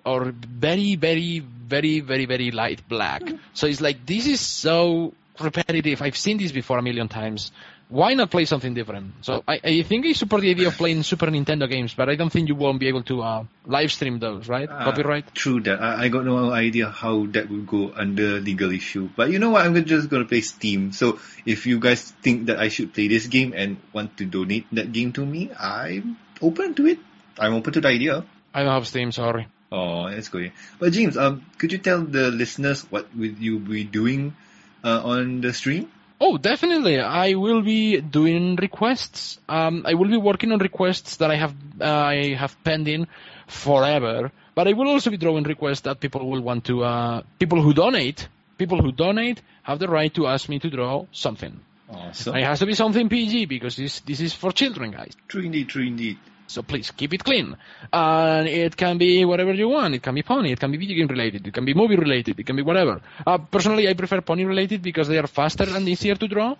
[0.04, 3.22] or very very very very very light black.
[3.52, 6.02] So it's like this is so repetitive.
[6.02, 7.52] I've seen this before a million times.
[7.90, 9.24] Why not play something different?
[9.24, 12.16] So I, I think I support the idea of playing Super Nintendo games, but I
[12.16, 14.68] don't think you won't be able to uh, live stream those, right?
[14.70, 15.34] Ah, Copyright.
[15.34, 15.80] True that.
[15.80, 19.08] I, I got no idea how that would go under legal issue.
[19.16, 19.64] But you know what?
[19.64, 20.92] I'm just gonna play Steam.
[20.92, 24.66] So if you guys think that I should play this game and want to donate
[24.72, 26.98] that game to me, I'm open to it.
[27.38, 28.24] I'm open to the idea.
[28.54, 29.46] I don't have Steam, sorry.
[29.70, 30.52] Oh, that's good.
[30.78, 34.34] But James, um, could you tell the listeners what will you be doing
[34.82, 35.90] uh, on the stream?
[36.20, 36.98] Oh, definitely.
[36.98, 39.38] I will be doing requests.
[39.48, 43.06] Um, I will be working on requests that I have uh, I have pending
[43.46, 44.32] forever.
[44.54, 46.82] But I will also be drawing requests that people will want to.
[46.82, 51.06] Uh, people who donate, people who donate have the right to ask me to draw
[51.12, 51.60] something.
[51.90, 52.36] Awesome.
[52.36, 55.14] It has to be something PG because this this is for children, guys.
[55.26, 56.18] True indeed, true indeed.
[56.46, 57.56] So please keep it clean.
[57.92, 59.94] And it can be whatever you want.
[59.94, 60.52] It can be pony.
[60.52, 61.46] It can be video game related.
[61.46, 62.40] It can be movie related.
[62.40, 63.00] It can be whatever.
[63.26, 66.56] Uh, personally, I prefer pony related because they are faster and easier to draw.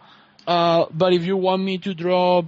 [0.46, 2.42] Uh, but if you want me to draw,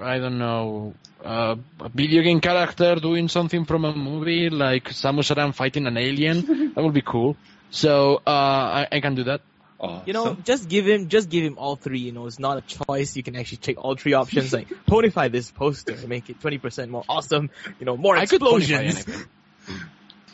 [0.00, 0.94] I don't know,
[1.24, 5.96] uh, a video game character doing something from a movie like Samus Aran fighting an
[5.96, 7.36] alien, that would be cool.
[7.70, 9.40] So uh, I, I can do that.
[9.84, 10.02] Awesome.
[10.06, 11.98] You know, just give him just give him all three.
[12.00, 13.16] You know, it's not a choice.
[13.16, 14.52] You can actually take all three options.
[14.52, 17.50] Like ponify this poster, make it twenty percent more awesome.
[17.78, 19.26] You know, more I could ponify explosions.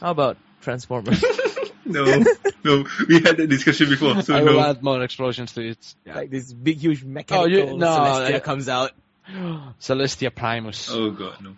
[0.01, 1.23] How about Transformers?
[1.85, 2.25] no,
[2.65, 4.61] no, we had that discussion before, so I will no.
[4.61, 5.95] add more explosions to it.
[6.07, 8.93] like this big, huge mechanical Oh, you- no, Celestia I- comes out.
[9.81, 10.89] Celestia Primus.
[10.91, 11.57] Oh god, no.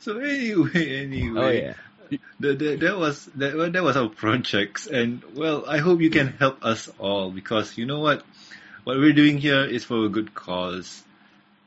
[0.00, 1.40] So anyway, oh, anyway.
[1.40, 1.74] Oh yeah.
[2.40, 4.86] That, that, that was that, well, that was our projects.
[4.86, 8.24] And well I hope you can help us all because you know what?
[8.84, 11.02] What we're doing here is for a good cause.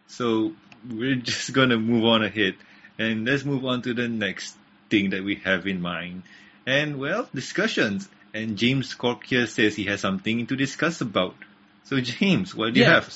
[0.07, 0.53] So
[0.89, 2.55] we're just gonna move on ahead.
[2.97, 4.55] And let's move on to the next
[4.89, 6.23] thing that we have in mind.
[6.65, 8.09] And well discussions.
[8.33, 11.35] And James Cork here says he has something to discuss about.
[11.83, 13.13] So James what do you have.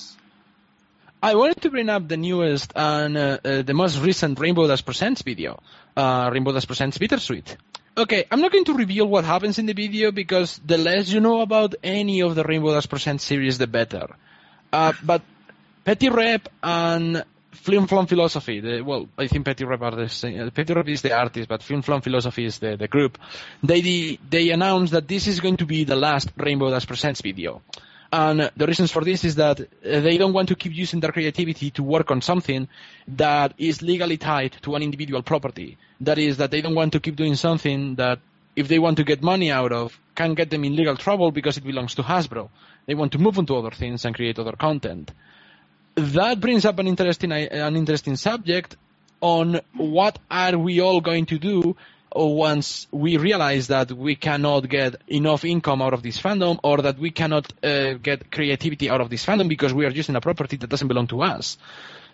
[1.28, 4.86] I wanted to bring up the newest and uh, uh, the most recent Rainbow Dash
[4.86, 5.60] Presents video,
[5.98, 7.58] uh, Rainbow Dash Presents Bittersweet.
[7.98, 11.20] Okay, I'm not going to reveal what happens in the video because the less you
[11.20, 14.08] know about any of the Rainbow Dash Presents series, the better.
[14.72, 15.22] Uh, but
[15.84, 20.48] Petty Rep and Flim Flam Philosophy, the, well, I think Petty Rep are the same,
[20.48, 23.18] uh, Petty Rep is the artist, but Flim Flam Philosophy is the, the group.
[23.62, 27.63] They, they announced that this is going to be the last Rainbow Dash Presents video.
[28.12, 31.12] And the reasons for this is that uh, they don't want to keep using their
[31.12, 32.67] creativity to work on something
[33.10, 35.78] that is legally tied to an individual property.
[36.02, 38.20] That is, that they don't want to keep doing something that,
[38.56, 41.58] if they want to get money out of, can get them in legal trouble because
[41.58, 42.50] it belongs to Hasbro.
[42.86, 45.12] They want to move on to other things and create other content.
[45.96, 48.76] That brings up an interesting, an interesting subject
[49.20, 51.76] on what are we all going to do
[52.15, 56.98] once we realize that we cannot get enough income out of this fandom or that
[56.98, 60.58] we cannot uh, get creativity out of this fandom because we are using a property
[60.58, 61.58] that doesn't belong to us.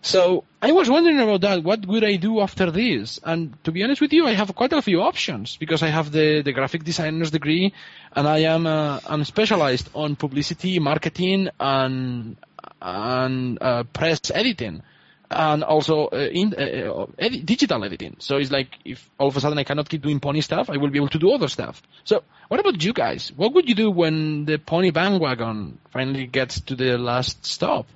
[0.02, 1.64] So I was wondering about that.
[1.64, 3.22] What would I do after this?
[3.24, 6.12] And to be honest with you, I have quite a few options because I have
[6.12, 7.74] the, the graphic designer's degree
[8.14, 12.36] and I am uh, I'm specialized on publicity, marketing, and
[12.82, 14.84] and uh, press editing
[15.30, 18.16] and also uh, in uh, uh, edit, digital editing.
[18.20, 20.78] So it's like if all of a sudden I cannot keep doing pony stuff, I
[20.78, 21.82] will be able to do other stuff.
[22.04, 23.32] So what about you guys?
[23.36, 27.88] What would you do when the pony bandwagon finally gets to the last stop?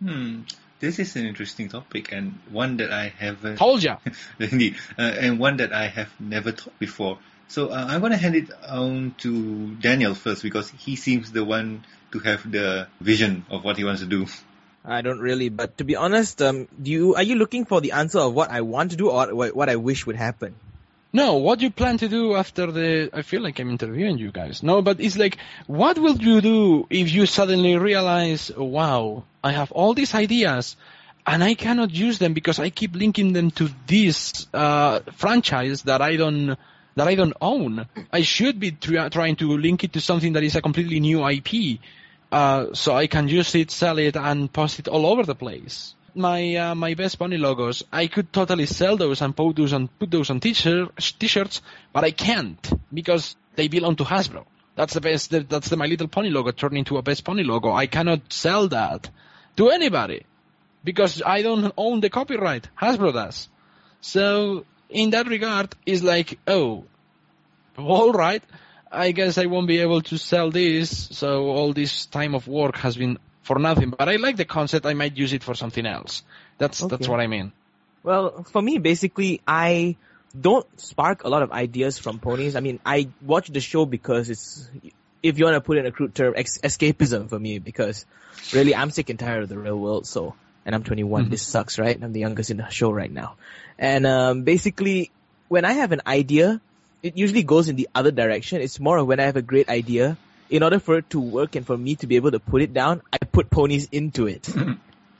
[0.00, 0.42] hmm
[0.80, 3.96] this is an interesting topic and one that I haven't Told ya.
[4.38, 7.18] Indeed, uh, and one that I have never thought before.
[7.48, 11.44] So uh, I'm going to hand it on to Daniel first because he seems the
[11.44, 14.26] one to have the vision of what he wants to do.
[14.84, 17.92] I don't really, but to be honest, um, do you are you looking for the
[17.92, 20.54] answer of what I want to do or what, I wish would happen?
[21.12, 23.10] No, what you plan to do after the?
[23.12, 24.62] I feel like I'm interviewing you guys.
[24.62, 29.72] No, but it's like, what will you do if you suddenly realize, wow, I have
[29.72, 30.76] all these ideas,
[31.26, 36.02] and I cannot use them because I keep linking them to this uh, franchise that
[36.02, 36.56] I don't
[36.96, 37.86] that I don't own.
[38.12, 41.26] I should be try- trying to link it to something that is a completely new
[41.26, 41.80] IP,
[42.30, 45.94] uh, so I can use it, sell it, and post it all over the place.
[46.14, 49.88] My uh, my best bunny logos, I could totally sell those and put those on
[49.88, 51.62] put those on t-shirt, t-shirts,
[51.92, 54.44] but I can't because they belong to Hasbro.
[54.74, 55.30] That's the best.
[55.48, 57.72] That's the My Little Pony logo turned into a Best Pony logo.
[57.72, 59.10] I cannot sell that
[59.56, 60.24] to anybody
[60.84, 62.68] because I don't own the copyright.
[62.80, 63.48] Hasbro does.
[64.00, 66.84] So in that regard, it's like, oh,
[67.76, 68.42] all right.
[68.90, 71.08] I guess I won't be able to sell this.
[71.12, 73.90] So all this time of work has been for nothing.
[73.90, 74.86] But I like the concept.
[74.86, 76.22] I might use it for something else.
[76.58, 77.52] That's that's what I mean.
[78.02, 79.96] Well, for me, basically, I
[80.38, 82.56] don't spark a lot of ideas from ponies.
[82.56, 84.68] I mean, I watch the show because it's,
[85.22, 88.06] if you want to put in a crude term, ex- escapism for me because
[88.52, 90.06] really I'm sick and tired of the real world.
[90.06, 90.34] So,
[90.64, 91.26] and I'm 21.
[91.26, 91.30] Mhm.
[91.30, 91.98] This sucks, right?
[92.00, 93.36] I'm the youngest in the show right now.
[93.78, 95.10] And, um, basically,
[95.48, 96.60] when I have an idea,
[97.02, 98.60] it usually goes in the other direction.
[98.60, 100.16] It's more of when I have a great idea.
[100.50, 102.72] In order for it to work and for me to be able to put it
[102.72, 104.48] down, I put ponies into it.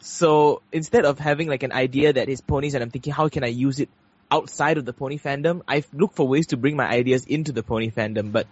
[0.00, 3.44] So instead of having like an idea that is ponies and I'm thinking how can
[3.44, 3.88] I use it
[4.30, 7.62] outside of the pony fandom, I look for ways to bring my ideas into the
[7.62, 8.32] pony fandom.
[8.32, 8.46] But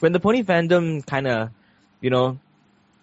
[0.00, 1.50] when the pony fandom kind of,
[2.00, 2.38] you know,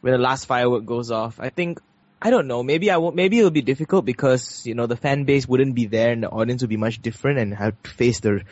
[0.02, 1.80] when the last firework goes off, I think
[2.22, 2.64] I don't know.
[2.64, 3.16] Maybe I won't.
[3.16, 6.30] Maybe it'll be difficult because you know the fan base wouldn't be there and the
[6.30, 8.44] audience would be much different and have to face the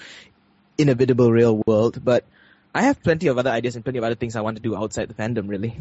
[0.82, 2.04] inevitable real world.
[2.04, 2.26] But
[2.74, 4.76] I have plenty of other ideas and plenty of other things I want to do
[4.76, 5.50] outside the fandom.
[5.50, 5.78] Really.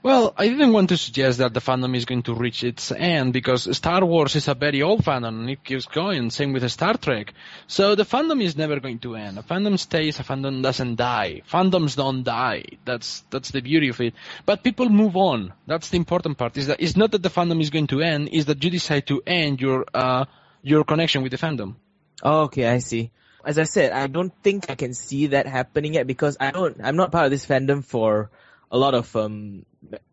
[0.00, 3.32] Well, I didn't want to suggest that the fandom is going to reach its end
[3.32, 6.30] because Star Wars is a very old fandom and it keeps going.
[6.30, 7.34] Same with Star Trek.
[7.66, 9.38] So the fandom is never going to end.
[9.38, 10.20] A fandom stays.
[10.20, 11.42] A fandom doesn't die.
[11.50, 12.64] Fandoms don't die.
[12.84, 14.14] That's that's the beauty of it.
[14.46, 15.52] But people move on.
[15.66, 16.56] That's the important part.
[16.56, 18.28] Is that it's not that the fandom is going to end.
[18.28, 20.26] Is that you decide to end your uh
[20.62, 21.74] your connection with the fandom.
[22.22, 23.10] Oh, okay, I see.
[23.44, 26.76] As I said, I don't think I can see that happening yet because I don't.
[26.82, 28.30] I'm not part of this fandom for
[28.70, 29.14] a lot of.
[29.16, 29.64] um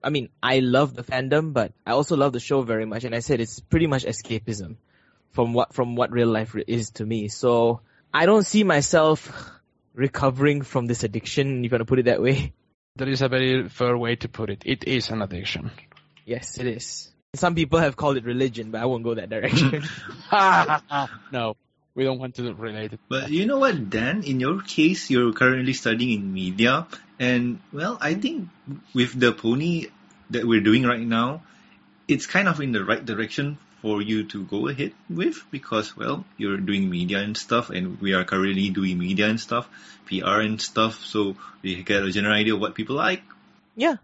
[0.03, 3.03] I mean, I love the fandom, but I also love the show very much.
[3.03, 4.77] And I said it's pretty much escapism
[5.31, 7.27] from what from what real life is to me.
[7.27, 7.81] So
[8.13, 9.51] I don't see myself
[9.93, 11.63] recovering from this addiction.
[11.63, 12.53] You're gonna put it that way?
[12.97, 14.63] That is a very fair way to put it.
[14.65, 15.71] It is an addiction.
[16.25, 17.11] Yes, it is.
[17.35, 19.83] Some people have called it religion, but I won't go that direction.
[21.31, 21.57] no,
[21.95, 22.99] we don't want to relate it.
[23.09, 24.23] But you know what, Dan?
[24.23, 26.87] In your case, you're currently studying in media,
[27.19, 28.49] and well, I think
[28.93, 29.87] with the pony
[30.29, 31.43] that we're doing right now,
[32.07, 36.25] it's kind of in the right direction for you to go ahead with because, well,
[36.37, 39.69] you're doing media and stuff, and we are currently doing media and stuff,
[40.07, 43.23] PR and stuff, so we get a general idea of what people like.
[43.75, 43.95] Yeah,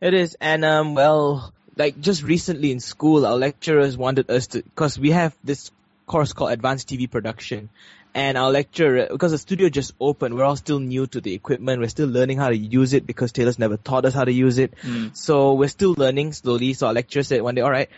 [0.00, 0.36] it is.
[0.40, 5.10] And um, well, like just recently in school, our lecturers wanted us to, because we
[5.10, 5.70] have this
[6.10, 7.70] course called Advanced TV Production,
[8.12, 11.80] and our lecturer, because the studio just opened, we're all still new to the equipment.
[11.80, 14.58] We're still learning how to use it because Taylor's never taught us how to use
[14.58, 14.74] it.
[14.82, 15.08] Hmm.
[15.12, 16.72] So we're still learning slowly.
[16.72, 17.88] So our lecturer said one day, all right,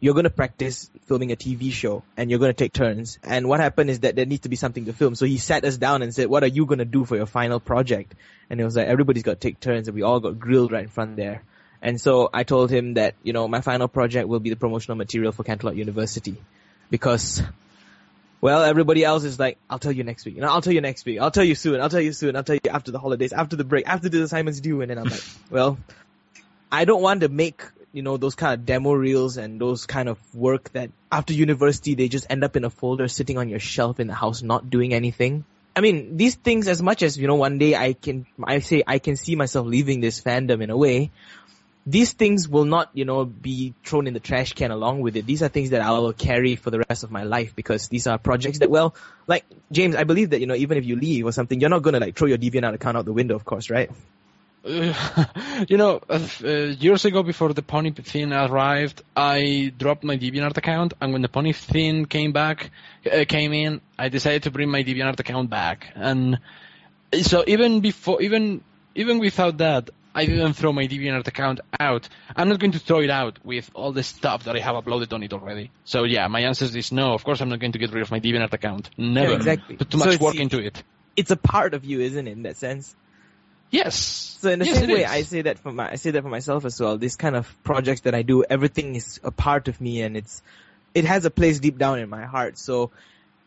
[0.00, 3.18] you're going to practice filming a TV show and you're going to take turns.
[3.22, 5.14] And what happened is that there needs to be something to film.
[5.14, 7.26] So he sat us down and said, what are you going to do for your
[7.26, 8.14] final project?
[8.48, 10.84] And it was like, everybody's got to take turns and we all got grilled right
[10.84, 11.42] in front there.
[11.82, 14.96] And so I told him that, you know, my final project will be the promotional
[14.96, 16.38] material for Canterlot University
[16.90, 17.42] because,
[18.40, 20.36] well, everybody else is like, I'll tell you next week.
[20.36, 21.20] You know, I'll tell you next week.
[21.20, 21.80] I'll tell you soon.
[21.80, 22.36] I'll tell you soon.
[22.36, 24.80] I'll tell you after the holidays, after the break, after the assignments due.
[24.80, 25.78] And then I'm like, well,
[26.70, 27.62] I don't want to make,
[27.92, 31.94] you know, those kind of demo reels and those kind of work that after university
[31.94, 34.68] they just end up in a folder sitting on your shelf in the house not
[34.68, 35.44] doing anything.
[35.74, 38.82] I mean, these things as much as, you know, one day I can, I say
[38.84, 41.12] I can see myself leaving this fandom in a way,
[41.88, 45.24] these things will not, you know, be thrown in the trash can along with it.
[45.24, 48.06] These are things that I will carry for the rest of my life because these
[48.06, 48.94] are projects that, well,
[49.26, 51.80] like, James, I believe that, you know, even if you leave or something, you're not
[51.82, 53.90] gonna like throw your DeviantArt account out the window, of course, right?
[55.68, 60.58] You know, uh, uh, years ago before the Pony thing arrived, I dropped my DeviantArt
[60.58, 62.70] account, and when the Pony thing came back,
[63.10, 65.90] uh, came in, I decided to bring my DeviantArt account back.
[65.94, 66.38] And
[67.22, 68.62] so even before, even
[68.94, 72.08] even without that, I didn't throw my DeviantArt account out.
[72.34, 75.12] I'm not going to throw it out with all the stuff that I have uploaded
[75.12, 75.70] on it already.
[75.84, 77.12] So yeah, my answer is no.
[77.14, 78.90] Of course, I'm not going to get rid of my DeviantArt account.
[78.98, 79.30] Never.
[79.30, 79.76] Yeah, exactly.
[79.76, 80.82] Put too much it's- work into it.
[81.16, 82.32] it's a part of you, isn't it?
[82.32, 82.94] In that sense.
[83.70, 83.96] Yes.
[84.40, 85.10] So in the Yes, same way, is.
[85.10, 86.96] I say that for my I say that for myself as well.
[86.96, 90.42] This kind of projects that I do, everything is a part of me, and it's
[90.94, 92.56] it has a place deep down in my heart.
[92.56, 92.90] So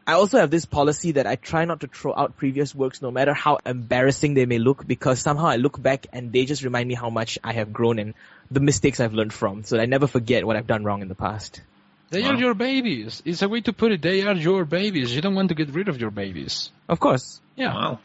[0.08, 3.12] I also have this policy that I try not to throw out previous works, no
[3.12, 6.88] matter how embarrassing they may look, because somehow I look back and they just remind
[6.88, 8.14] me how much I have grown and
[8.50, 9.64] the mistakes I've learned from.
[9.64, 11.62] So that I never forget what I've done wrong in the past.
[12.10, 12.32] They Wow.
[12.32, 13.22] are your babies.
[13.26, 14.02] It's a way to put it.
[14.02, 15.16] They are your babies.
[15.16, 16.72] You don't want to get rid of your babies.
[16.90, 17.40] Of course.
[17.56, 17.74] Yeah.
[17.74, 18.00] Wow.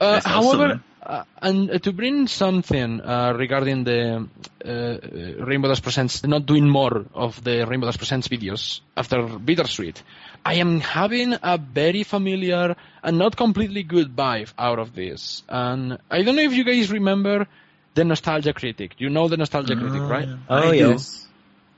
[0.00, 4.26] Uh, That's awesome, however, uh, and uh, to bring something uh, regarding the
[4.64, 9.18] uh, uh, Rainbow Dash Presents, not doing more of the Rainbow Dash Presents videos after
[9.18, 10.02] Bittersweet,
[10.44, 15.42] I am having a very familiar and not completely good vibe out of this.
[15.48, 17.46] And I don't know if you guys remember
[17.94, 18.96] the Nostalgia Critic.
[18.98, 20.28] You know the Nostalgia Critic, ah, right?
[20.48, 21.26] Oh, yes.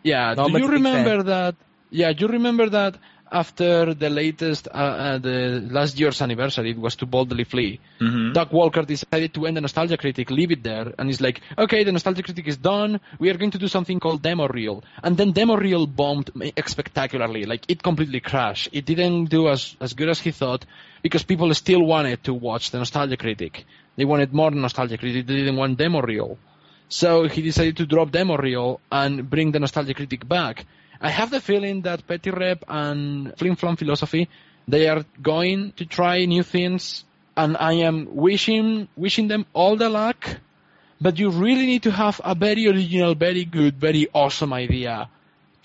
[0.03, 0.35] Yeah.
[0.35, 1.27] Not do you remember fan.
[1.27, 1.55] that?
[1.91, 2.12] Yeah.
[2.12, 2.99] Do you remember that
[3.31, 7.81] after the latest, uh, uh, the last year's anniversary, it was to boldly flee.
[8.01, 8.33] Mhm.
[8.35, 11.83] Doug Walker decided to end the Nostalgia Critic, leave it there, and he's like, okay,
[11.85, 13.01] the Nostalgia Critic is done.
[13.18, 16.31] We are going to do something called Demo Reel, and then Demo Reel bombed
[16.66, 17.45] spectacularly.
[17.45, 18.68] Like it completely crashed.
[18.72, 20.64] It didn't do as as good as he thought
[21.03, 23.64] because people still wanted to watch the Nostalgia Critic.
[23.97, 25.27] They wanted more Nostalgia Critic.
[25.27, 26.39] They didn't want Demo Reel.
[26.89, 30.64] So he decided to drop Demo Reel and bring the Nostalgia Critic back.
[31.01, 34.28] I have the feeling that Petty Rep and Flim Flam Philosophy,
[34.68, 37.05] they are going to try new things,
[37.36, 40.26] and I am wishing wishing them all the luck.
[41.01, 45.11] But you really need to have a very original, very good, very awesome idea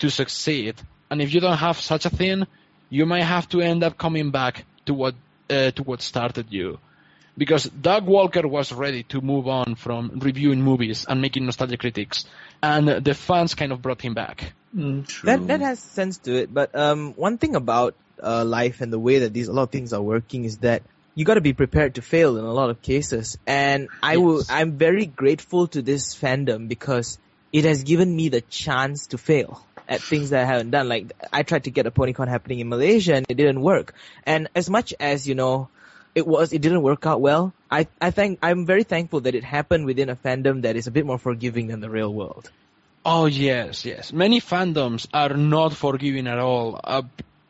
[0.00, 0.74] to succeed.
[1.10, 2.46] And if you don't have such a thing,
[2.90, 5.14] you might have to end up coming back to what
[5.48, 6.78] uh, to what started you
[7.36, 12.26] because Doug Walker was ready to move on from reviewing movies and making nostalgia critics,
[12.62, 14.52] and the fans kind of brought him back.
[14.74, 15.26] Mm, true.
[15.26, 16.52] That that has sense to it.
[16.52, 19.70] But um, one thing about uh, life and the way that these a lot of
[19.70, 20.82] things are working is that
[21.14, 23.36] you got to be prepared to fail in a lot of cases.
[23.46, 24.42] And I will.
[24.48, 27.18] I'm very grateful to this fandom because
[27.52, 30.88] it has given me the chance to fail at things that I haven't done.
[30.88, 33.94] Like I tried to get a PonyCon happening in Malaysia and it didn't work.
[34.24, 35.68] And as much as you know.
[36.14, 36.52] It was.
[36.52, 37.54] It didn't work out well.
[37.70, 37.88] I.
[37.98, 38.38] I think.
[38.42, 41.68] I'm very thankful that it happened within a fandom that is a bit more forgiving
[41.68, 42.52] than the real world.
[43.04, 44.12] Oh yes, yes.
[44.12, 46.80] Many fandoms are not forgiving at all.
[46.82, 47.02] Uh,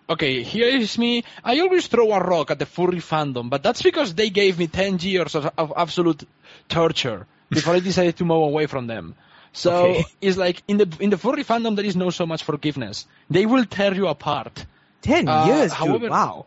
[0.09, 1.25] okay, here is me.
[1.45, 4.67] I always throw a rock at the furry fandom, but that's because they gave me
[4.67, 6.27] 10 years of, of absolute
[6.69, 9.15] torture before I decided to move away from them.
[9.53, 10.05] So Okay.
[10.23, 13.07] it's like in the in the furry fandom there is no so much forgiveness.
[13.29, 14.65] They will tear you apart.
[15.03, 16.09] Ten Uh, years, dude.
[16.09, 16.47] Wow.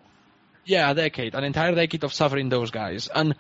[0.66, 3.08] Yeah, a decade, an entire decade of suffering those guys.
[3.14, 3.36] And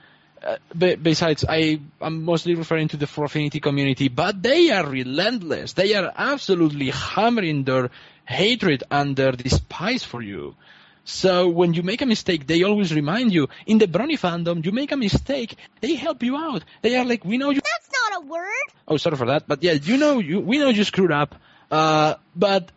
[0.46, 0.58] uh,
[1.02, 5.74] besides, I am mostly referring to the Affinity community, but they are relentless.
[5.74, 7.90] They are absolutely hammering their
[8.26, 10.56] hatred and their despise for you.
[11.04, 13.48] So when you make a mistake, they always remind you.
[13.68, 16.64] In the Brony fandom, you make a mistake, they help you out.
[16.82, 18.68] They are like, we know you That's not a word.
[18.88, 19.48] Oh, sorry for that.
[19.48, 21.36] But yeah, you know, you, we know you screwed up.
[21.70, 22.72] Uh, but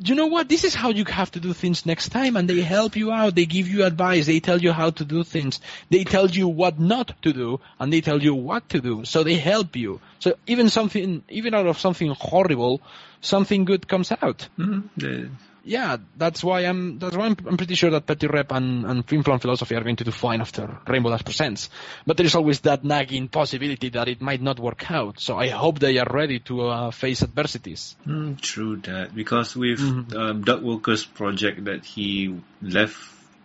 [0.00, 0.48] you know what?
[0.48, 3.34] This is how you have to do things next time, and they help you out.
[3.34, 4.26] They give you advice.
[4.26, 5.60] They tell you how to do things.
[5.90, 9.04] They tell you what not to do, and they tell you what to do.
[9.04, 10.00] So they help you.
[10.18, 12.80] So even something, even out of something horrible,
[13.20, 14.48] something good comes out.
[14.58, 14.84] Mhm.
[14.96, 15.28] The-
[15.64, 16.98] Yeah, that's why I'm.
[16.98, 19.96] That's why I'm, I'm pretty sure that Petty Rep and and Film Philosophy are going
[19.96, 21.70] to do fine after Rainbow Dash presents.
[22.04, 25.20] But there is always that nagging possibility that it might not work out.
[25.20, 27.94] So I hope they are ready to uh, face adversities.
[28.06, 30.14] Mm, true that because with Mhm.
[30.16, 32.98] um, Doug Walker's project that he left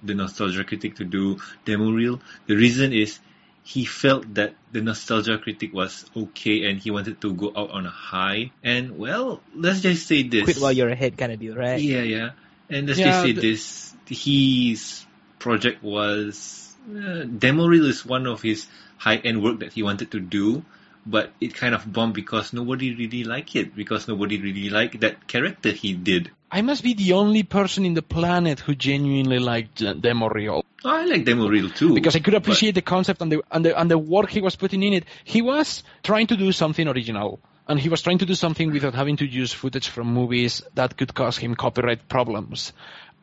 [0.04, 3.20] the Nostalgia Critic to do demo reel, the reason is
[3.68, 7.86] he felt that the Nostalgia Critic was okay and he wanted to go out on
[7.86, 8.52] a high.
[8.64, 10.46] And well, let's just say this.
[10.46, 11.78] Quit while you're ahead kind of deal, right?
[11.82, 12.30] Yeah, yeah.
[12.70, 15.04] And let's Yeah, just say the- this: his
[15.38, 20.22] project was uh, demo reel is one of his high-end work that he wanted to
[20.22, 20.64] do,
[21.10, 25.28] but it kind of bombed because nobody really liked it because nobody really liked that
[25.28, 26.32] character he did.
[26.52, 30.64] I must be the only person in the planet who genuinely liked Demo Reel.
[30.86, 33.42] Oh, I like demo reel too because I could but- appreciate the concept and the,
[33.52, 35.06] and the and the work he was putting in it.
[35.24, 38.94] He was trying to do something original, and he was trying to do something without
[38.94, 42.74] having to use footage from movies that could cause him copyright problems.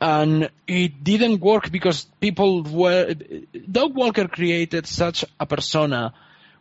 [0.00, 3.14] And it didn't work because people were.
[3.70, 6.12] Doug Walker created such a persona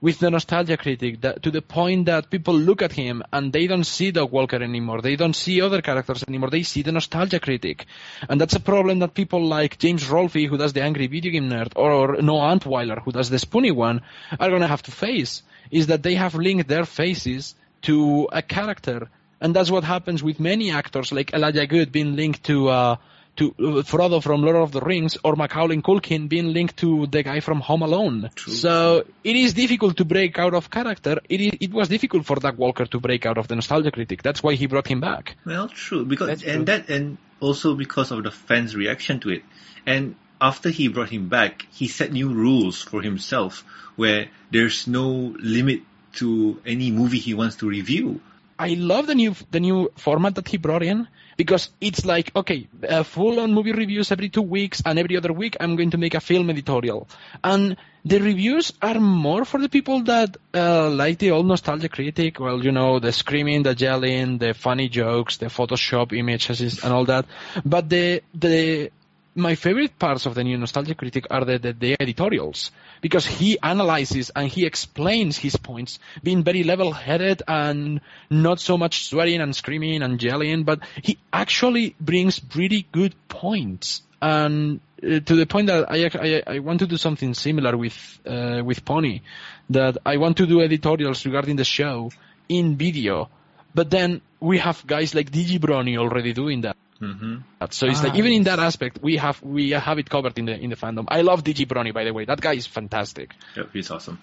[0.03, 3.67] with the nostalgia critic that, to the point that people look at him and they
[3.67, 5.01] don't see Doug Walker anymore.
[5.01, 6.49] They don't see other characters anymore.
[6.49, 7.85] They see the nostalgia critic.
[8.27, 11.49] And that's a problem that people like James Rolfe, who does the Angry Video Game
[11.49, 14.01] Nerd, or Noah Antweiler, who does the Spoony one,
[14.37, 15.41] are going to have to face,
[15.71, 19.09] is that they have linked their faces to a character.
[19.39, 22.95] And that's what happens with many actors, like Elijah Wood being linked to, uh,
[23.37, 27.23] to uh, Frodo from Lord of the Rings or Macaulay Culkin being linked to the
[27.23, 28.29] guy from Home Alone.
[28.35, 28.53] True.
[28.53, 31.19] So it is difficult to break out of character.
[31.29, 34.21] It is, it was difficult for Doug Walker to break out of the nostalgia critic.
[34.21, 35.35] That's why he brought him back.
[35.45, 36.65] Well, true because That's and true.
[36.65, 39.43] that and also because of the fans' reaction to it.
[39.85, 43.63] And after he brought him back, he set new rules for himself
[43.95, 45.81] where there's no limit
[46.13, 48.21] to any movie he wants to review.
[48.57, 52.67] I love the new the new format that he brought in because it's like okay,
[52.87, 55.97] uh, full on movie reviews every two weeks, and every other week I'm going to
[55.97, 57.07] make a film editorial,
[57.43, 62.39] and the reviews are more for the people that uh, like the old nostalgia critic.
[62.39, 67.05] Well, you know, the screaming, the yelling, the funny jokes, the Photoshop images, and all
[67.05, 67.25] that.
[67.65, 68.91] But the the
[69.35, 72.71] my favorite parts of the new nostalgia critic are the, the, the editorials
[73.01, 79.05] because he analyzes and he explains his points being very level-headed and not so much
[79.05, 84.01] swearing and screaming and yelling but he actually brings pretty good points.
[84.21, 88.19] And uh, to the point that I, I, I want to do something similar with
[88.25, 89.21] uh, with Pony
[89.69, 92.09] that I want to do editorials regarding the show
[92.47, 93.29] in video.
[93.75, 97.35] But then we have guys like DigiBrony already doing that hmm
[97.71, 100.45] so it's Ah, like even in that aspect, we have we have it covered in
[100.45, 101.05] the in the fandom.
[101.07, 102.25] I love DigiBrony, by the way.
[102.25, 103.33] That guy is fantastic.
[103.55, 104.19] Yep, he's awesome.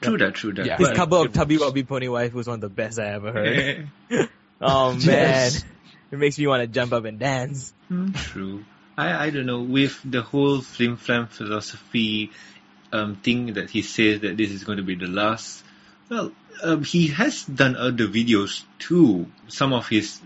[0.00, 0.66] True that, true that.
[0.66, 0.76] Yeah.
[0.78, 3.32] His But- cover of Tubby Wubby Pony Wife was one of the best I ever
[3.32, 3.88] heard.
[4.60, 5.64] Oh man, Yes.
[6.12, 7.72] it makes me want to jump up and dance.
[7.88, 8.64] hmm, true.
[8.96, 12.30] I I don't know with the whole flim flam philosophy
[12.92, 15.64] um thing that he says that this is going to be the last.
[16.08, 16.30] Well,
[16.62, 19.26] um, he has done other videos too.
[19.48, 20.20] Some of his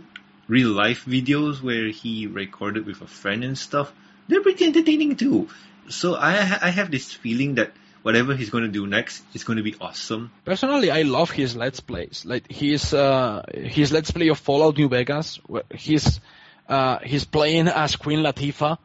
[0.49, 3.93] real life videos where he recorded with a friend and stuff.
[4.29, 5.49] They're pretty entertaining too.
[5.89, 7.73] So I I have this feeling that
[8.03, 10.31] whatever he's going to do next is going to be awesome.
[10.45, 12.25] Personally, I love his let's plays.
[12.25, 15.41] Like his uh, his let's play of Fallout New Vegas.
[15.75, 16.21] He's
[16.69, 18.79] uh, he's playing as Queen Latifah,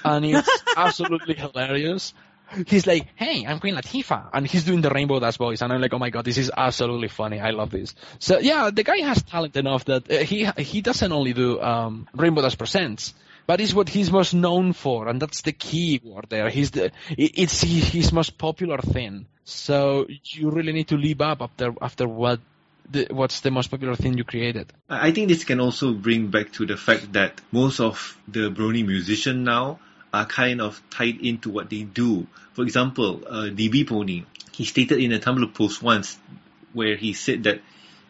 [0.04, 2.12] and it's absolutely hilarious.
[2.66, 5.80] He's like, "Hey, I'm Queen Latifah," and he's doing the Rainbow Dash voice, and I'm
[5.80, 7.40] like, "Oh my god, this is absolutely funny.
[7.40, 11.12] I love this." So yeah, the guy has talent enough that uh, he he doesn't
[11.12, 13.14] only do um, Rainbow Dash presents.
[13.46, 16.50] But it's what he's most known for, and that's the key word there.
[16.50, 19.26] He's the, it's his most popular thing.
[19.44, 22.40] So you really need to live up after after what
[22.90, 24.72] the, what's the most popular thing you created.
[24.88, 28.84] I think this can also bring back to the fact that most of the Brony
[28.84, 29.78] musicians now
[30.16, 32.26] are kind of tied into what they do.
[32.54, 36.18] For example, uh, DB Pony, he stated in a Tumblr post once
[36.72, 37.60] where he said that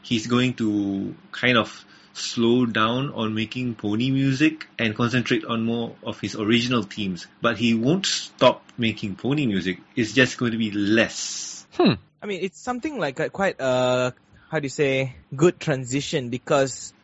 [0.02, 5.94] he's going to kind of slow down on making pony music and concentrate on more
[6.02, 7.26] of his original themes.
[7.42, 9.80] But he won't stop making pony music.
[9.94, 11.66] It's just going to be less.
[11.72, 11.94] Hmm.
[12.22, 14.12] I mean, it's something like a quite uh
[14.50, 16.94] how do you say good transition because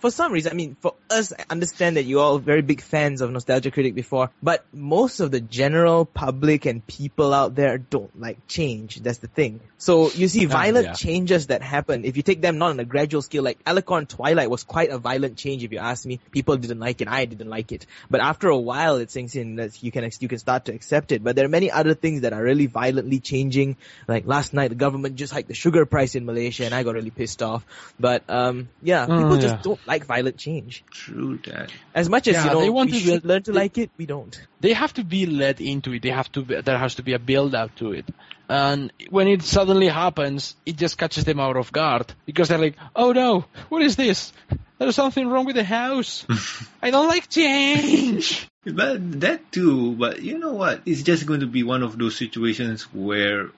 [0.00, 3.20] for some reason, I mean, for us, I understand that you're all very big fans
[3.20, 8.20] of Nostalgia Critic before, but most of the general public and people out there don't
[8.20, 8.96] like change.
[8.96, 9.60] That's the thing.
[9.78, 10.92] So you see violent yeah.
[10.92, 12.04] changes that happen.
[12.04, 14.98] If you take them not on a gradual scale, like Alicorn Twilight was quite a
[14.98, 15.64] violent change.
[15.64, 17.08] If you ask me, people didn't like it.
[17.08, 17.86] I didn't like it.
[18.10, 21.12] But after a while, it sinks in that you can you can start to accept
[21.12, 21.24] it.
[21.24, 23.76] But there are many other things that are really violently changing.
[24.06, 26.94] Like last night, the government just hiked the sugar price in Malaysia, and I got
[26.94, 27.64] really pissed off.
[27.98, 29.62] But um, yeah, Oh, people just yeah.
[29.62, 30.84] don't like violent change.
[30.90, 31.70] True that.
[31.94, 33.58] As much as Yeah, you know, they want we to should be- learn to they-
[33.58, 34.40] like it, we don't.
[34.60, 36.02] They have to be led into it.
[36.02, 36.42] They have to.
[36.42, 38.04] Be, there has to be a build up to it.
[38.48, 42.76] And when it suddenly happens, it just catches them out of guard because they're like,
[42.94, 44.32] "Oh no, what is this?
[44.78, 46.26] There's something wrong with the house.
[46.82, 50.80] I don't like change." But that too, but you know what?
[50.86, 53.50] It's just going to be one of those situations where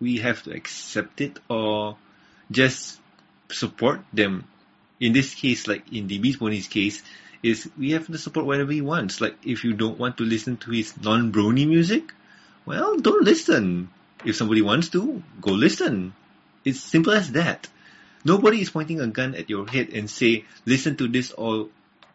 [0.00, 1.98] we have to accept it or
[2.50, 2.98] just
[3.50, 4.44] support them.
[4.98, 7.02] In this case, like in the DB Pony's case,
[7.42, 9.20] is we have to support whatever he wants.
[9.20, 12.12] Like if you don't want to listen to his non-brony music,
[12.64, 13.90] well, don't listen.
[14.24, 16.14] If somebody wants to, go listen.
[16.64, 17.68] It's simple as that.
[18.24, 21.68] Nobody is pointing a gun at your head and say, listen to this or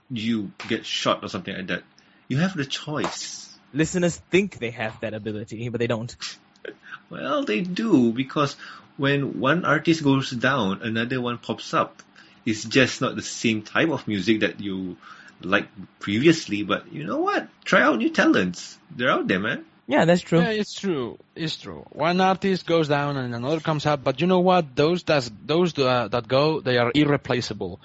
[0.09, 1.83] you get shot or something like that.
[2.27, 3.57] You have the choice.
[3.73, 6.15] Listeners think they have that ability, but they don't.
[7.09, 8.55] Well, they do because
[8.95, 12.01] when one artist goes down, another one pops up.
[12.45, 14.97] It's just not the same type of music that you
[15.41, 17.47] liked previously, but you know what?
[17.63, 18.77] Try out new talents.
[18.95, 19.65] They're out there, man.
[19.87, 20.39] Yeah, that's true.
[20.39, 21.17] Yeah, it's true.
[21.35, 21.85] It's true.
[21.89, 24.75] One artist goes down and another comes up, but you know what?
[24.75, 27.79] Those that those uh, that go, they are irreplaceable.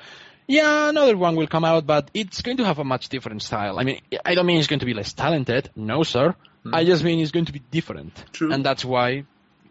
[0.47, 3.81] Yeah, another one will come out, but it's going to have a much different style.
[3.81, 5.71] I mean, I don't mean it's going to be less talented.
[5.75, 6.37] No, sir.
[6.73, 8.53] I just mean it's going to be different, True.
[8.53, 9.25] and that's why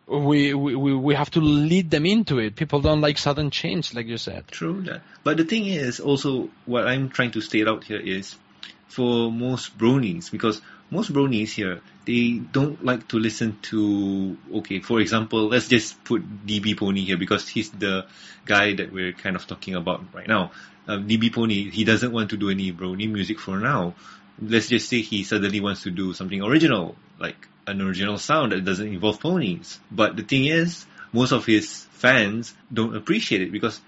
[0.08, 2.56] we, we we have to lead them into it.
[2.56, 4.48] People don't like sudden change, like you said.
[4.50, 5.02] True that.
[5.24, 8.36] But the thing is, also, what I'm trying to state out here is,
[8.96, 15.02] for most bronies because most bronies here they don't like to listen to okay for
[15.02, 18.06] example let's just put DB Pony here because he's the
[18.46, 20.52] guy that we're kind of talking about right now.
[20.88, 23.96] Um, DB Pony he doesn't want to do any brony music for now.
[24.40, 28.64] Let's just say he suddenly wants to do something original like an original sound that
[28.66, 29.80] doesn't involve ponies.
[29.92, 33.80] But the thing is most of his fans don't appreciate it because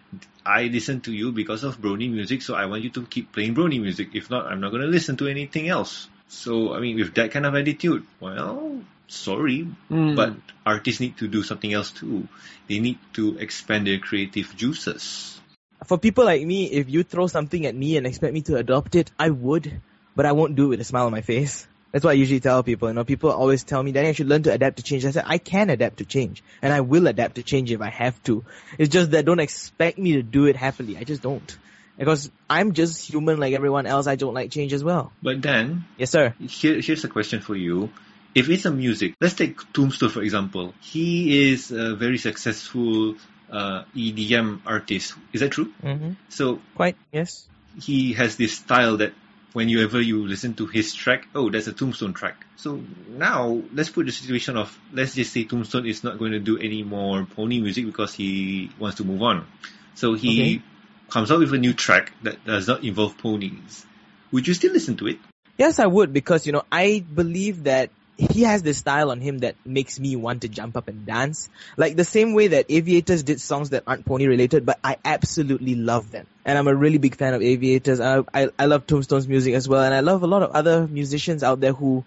[0.46, 3.54] I listen to you because of Brony music, so I want you to keep playing
[3.54, 4.10] Brony music.
[4.14, 6.08] If not, I'm not going to listen to anything else.
[6.30, 10.16] So, I mean, with that kind of attitude, well, sorry, Mm.
[10.16, 10.34] but
[10.66, 12.28] artists need to do something else too.
[12.68, 15.40] They need to expand their creative juices.
[15.86, 18.96] For people like me, if you throw something at me and expect me to adopt
[18.96, 19.82] it, I would,
[20.16, 21.68] but I won't do it with a smile on my face.
[21.92, 22.90] That's what I usually tell people.
[22.90, 25.06] You know, people always tell me, Danny, I should learn to adapt to change.
[25.06, 27.90] I said, I can adapt to change, and I will adapt to change if I
[27.90, 28.44] have to.
[28.78, 30.98] It's just that don't expect me to do it happily.
[30.98, 31.58] I just don't.
[31.98, 34.06] Because I'm just human like everyone else.
[34.06, 35.12] I don't like change as well.
[35.24, 36.36] But then, Yes, sir.
[36.40, 37.90] here, here's a question for you.
[38.36, 40.76] If it's a music, let's take Tombstone for example.
[40.80, 43.16] He is a very successful
[43.52, 45.16] uh, EDM artist.
[45.34, 45.74] Is that true?
[45.82, 47.48] hmm So Quite, yes.
[47.80, 49.14] he has this style that
[49.58, 52.46] whenever you listen to his track, oh, that's a Tombstone track.
[52.58, 52.80] So
[53.10, 56.60] now let's put the situation of let's just say Tombstone is not going to do
[56.60, 59.48] any more pony music because he wants to move on.
[59.96, 60.62] So he Okay.
[61.10, 63.84] comes out with a new track that does not involve ponies.
[64.32, 65.18] Would you still listen to it?
[65.58, 69.40] Yes, I would because you know I believe that he has this style on him
[69.40, 71.50] that makes me want to jump up and dance.
[71.78, 75.76] Like the same way that Aviators did songs that aren't pony related, but I absolutely
[75.76, 76.26] love them.
[76.44, 78.00] And I'm a really big fan of Aviators.
[78.00, 80.88] I, I I love Tombstone's music as well, and I love a lot of other
[80.88, 82.04] musicians out there who,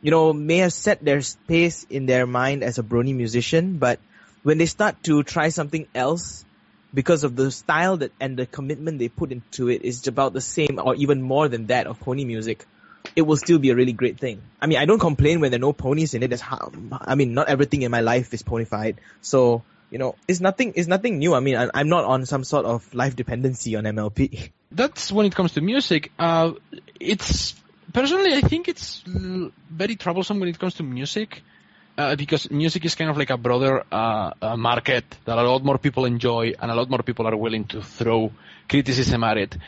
[0.00, 4.00] you know, may have set their space in their mind as a brony musician, but
[4.42, 6.44] when they start to try something else
[6.94, 10.40] because of the style that and the commitment they put into it is about the
[10.40, 12.66] same or even more than that of pony music
[13.14, 14.42] it will still be a really great thing.
[14.60, 16.28] I mean, I don't complain when there are no ponies in it.
[16.28, 18.96] That's how, I mean, not everything in my life is ponified.
[19.20, 21.34] So, you know, it's nothing, it's nothing new.
[21.34, 24.50] I mean, I, I'm not on some sort of life dependency on MLP.
[24.72, 26.12] that's when it comes to music.
[26.18, 26.52] Uh,
[26.98, 27.54] it's
[27.92, 31.42] personally, I think it's very troublesome when it comes to music.
[31.98, 35.62] Uh, because music is kind of like a broader uh, uh, market that a lot
[35.62, 38.32] more people enjoy and a lot more people are willing to throw
[38.66, 39.58] criticism at it.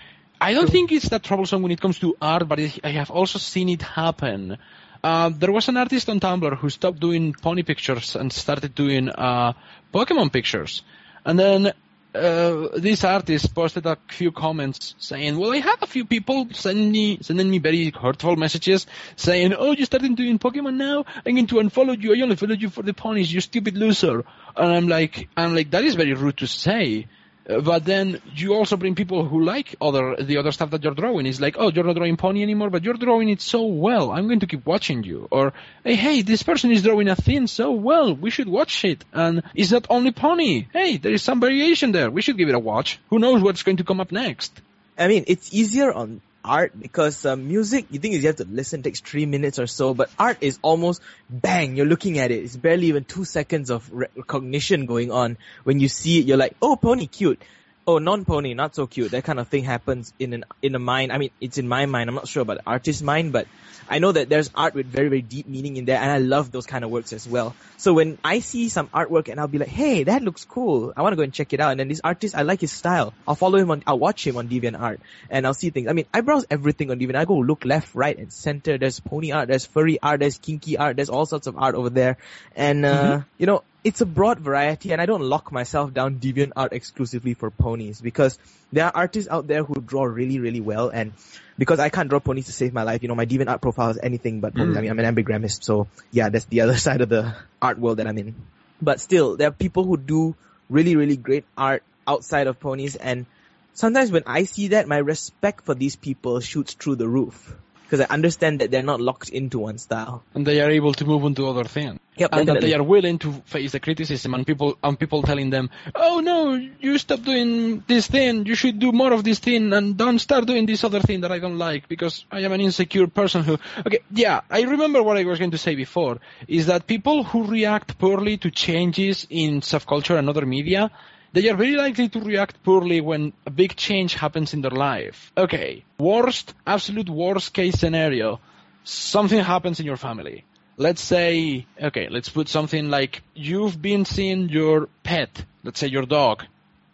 [0.41, 3.39] I don't think it's that troublesome when it comes to art, but I have also
[3.39, 4.59] seen it happen.
[5.03, 9.09] Uh, there was an artist on Tumblr who stopped doing pony pictures and started doing
[9.11, 9.53] uh,
[9.93, 10.83] Pokemon pictures.
[11.25, 11.73] And then
[12.15, 16.91] uh, this artist posted a few comments saying, "Well, I had a few people sending
[16.91, 21.05] me sending me very hurtful messages saying, "Oh, you started doing Pokemon now?
[21.27, 22.15] I'm going to unfollow you.
[22.15, 23.33] I only followed you for the ponies.
[23.33, 24.25] You stupid loser."
[24.57, 27.09] And I'm like, I'm like, that is very rude to say.
[27.49, 30.95] Uh, But then you also bring people who like other the other stuff that you're
[30.95, 31.27] drawing.
[31.27, 34.11] It's like, oh, you're not drawing pony anymore, but you're drawing it so well.
[34.13, 35.29] I'm going to keep watching you.
[35.31, 35.53] Or,
[35.85, 38.15] hey, hey, this person is drawing a thing so well.
[38.15, 39.05] We should watch it.
[39.13, 40.67] And it's not only pony.
[40.73, 42.11] Hey, there is some variation there.
[42.11, 42.99] We should give it a watch.
[43.11, 44.53] Who knows what's going to come up next?
[44.97, 48.83] I mean, it's easier on art because uh, music, you think you have to listen,
[48.83, 52.45] takes three minutes or so, but art is almost bang, you're looking at it.
[52.45, 55.39] It's barely even two seconds of re- recognition going on.
[55.65, 57.41] When you see it, you're like, oh, pony, cute.
[57.87, 59.11] Oh, non-pony, not so cute.
[59.11, 61.13] That kind of thing happens in an in a mind.
[61.13, 62.09] I mean, it's in my mind.
[62.09, 63.47] I'm not sure about the artist's mind, but
[63.91, 66.51] I know that there's art with very very deep meaning in there, and I love
[66.51, 67.55] those kind of works as well.
[67.77, 70.95] So when I see some artwork and I'll be like, hey, that looks cool.
[70.97, 71.73] I want to go and check it out.
[71.73, 73.13] And then this artist, I like his style.
[73.29, 73.83] I'll follow him on.
[73.87, 75.87] I'll watch him on DeviantArt, and I'll see things.
[75.89, 77.17] I mean, I browse everything on Deviant.
[77.17, 78.79] I go look left, right, and center.
[78.79, 81.91] There's pony art, there's furry art, there's kinky art, there's all sorts of art over
[81.91, 82.17] there,
[82.57, 83.63] and uh, you know.
[83.85, 88.01] It's a broad variety, and I don't lock myself down deviant art exclusively for ponies
[88.01, 88.39] because
[88.73, 91.13] there are artists out there who draw really, really well, and
[91.59, 93.91] because I can't draw ponies to save my life, you know, my deviant art profile
[93.91, 94.75] is anything but ponies.
[94.75, 94.79] Mm.
[94.79, 97.99] I mean, I'm an ambigrammist, so yeah, that's the other side of the art world
[97.99, 98.35] that I'm in.
[98.81, 100.35] But still, there are people who do
[100.71, 103.27] really, really great art outside of ponies, and
[103.75, 107.55] sometimes when I see that, my respect for these people shoots through the roof.
[107.95, 110.25] Because I understand that they're not locked into one style.
[110.35, 112.01] And they are able to move on to other things.
[112.17, 115.51] Yep, and that they are willing to face the criticism and people and people telling
[115.51, 118.47] them, "Oh no, you stop doing this thing.
[118.47, 121.31] You should do more of this thing and don't start doing this other thing that
[121.31, 125.17] I don't like because I am an insecure person who." Okay, yeah, I remember what
[125.17, 126.19] I was going to say before
[126.49, 130.91] is that people who react poorly to changes in subculture and other media,
[131.35, 135.33] they are very likely to react poorly when a big change happens in their life.
[135.37, 138.41] Okay, worst, absolute worst case scenario,
[138.85, 140.45] something happens in your family
[140.77, 146.07] let's say, okay, let's put something like you've been seeing your pet, let's say your
[146.07, 146.45] dog.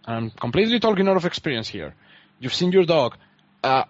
[0.05, 1.95] I'm completely talking out of experience here.
[2.39, 3.17] You've seen your dog.
[3.63, 3.85] Uh,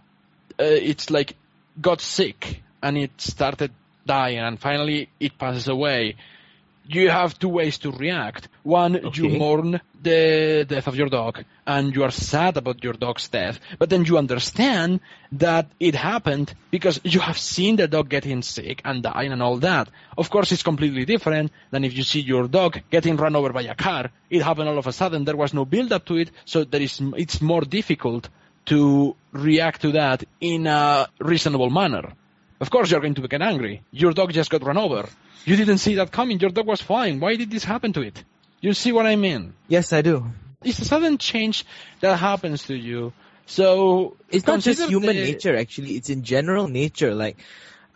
[0.59, 1.37] uh, it's like
[1.81, 3.73] got sick and it started
[4.07, 6.17] dying and finally it passes away,
[6.95, 8.49] you have two ways to react.
[8.65, 13.29] One, you mourn the death of your dog and you are sad about your dog's
[13.29, 15.01] death, but then you understand
[15.33, 19.59] that it happened because you have seen the dog getting sick and dying and all
[19.59, 19.89] that.
[20.19, 23.63] Of course, it's completely different than if you see your dog getting run over by
[23.63, 24.11] a car.
[24.29, 25.25] It happened all of a sudden.
[25.25, 28.29] There was no build up to it, so there is, it's more difficult
[28.67, 32.15] to react to that in a reasonable manner.
[32.61, 33.83] Of course, you're going to get angry.
[33.91, 35.09] Your dog just got run over.
[35.45, 36.39] You didn't see that coming.
[36.39, 37.19] Your dog was fine.
[37.21, 38.23] Why did this happen to it?
[38.61, 39.55] You see what I mean?
[39.69, 40.27] Yes, I do.
[40.63, 41.65] It's a sudden change
[42.01, 43.15] that happens to you.
[43.47, 45.93] So It's not just human the- nature, actually.
[45.97, 47.15] It's in general nature.
[47.15, 47.39] Like,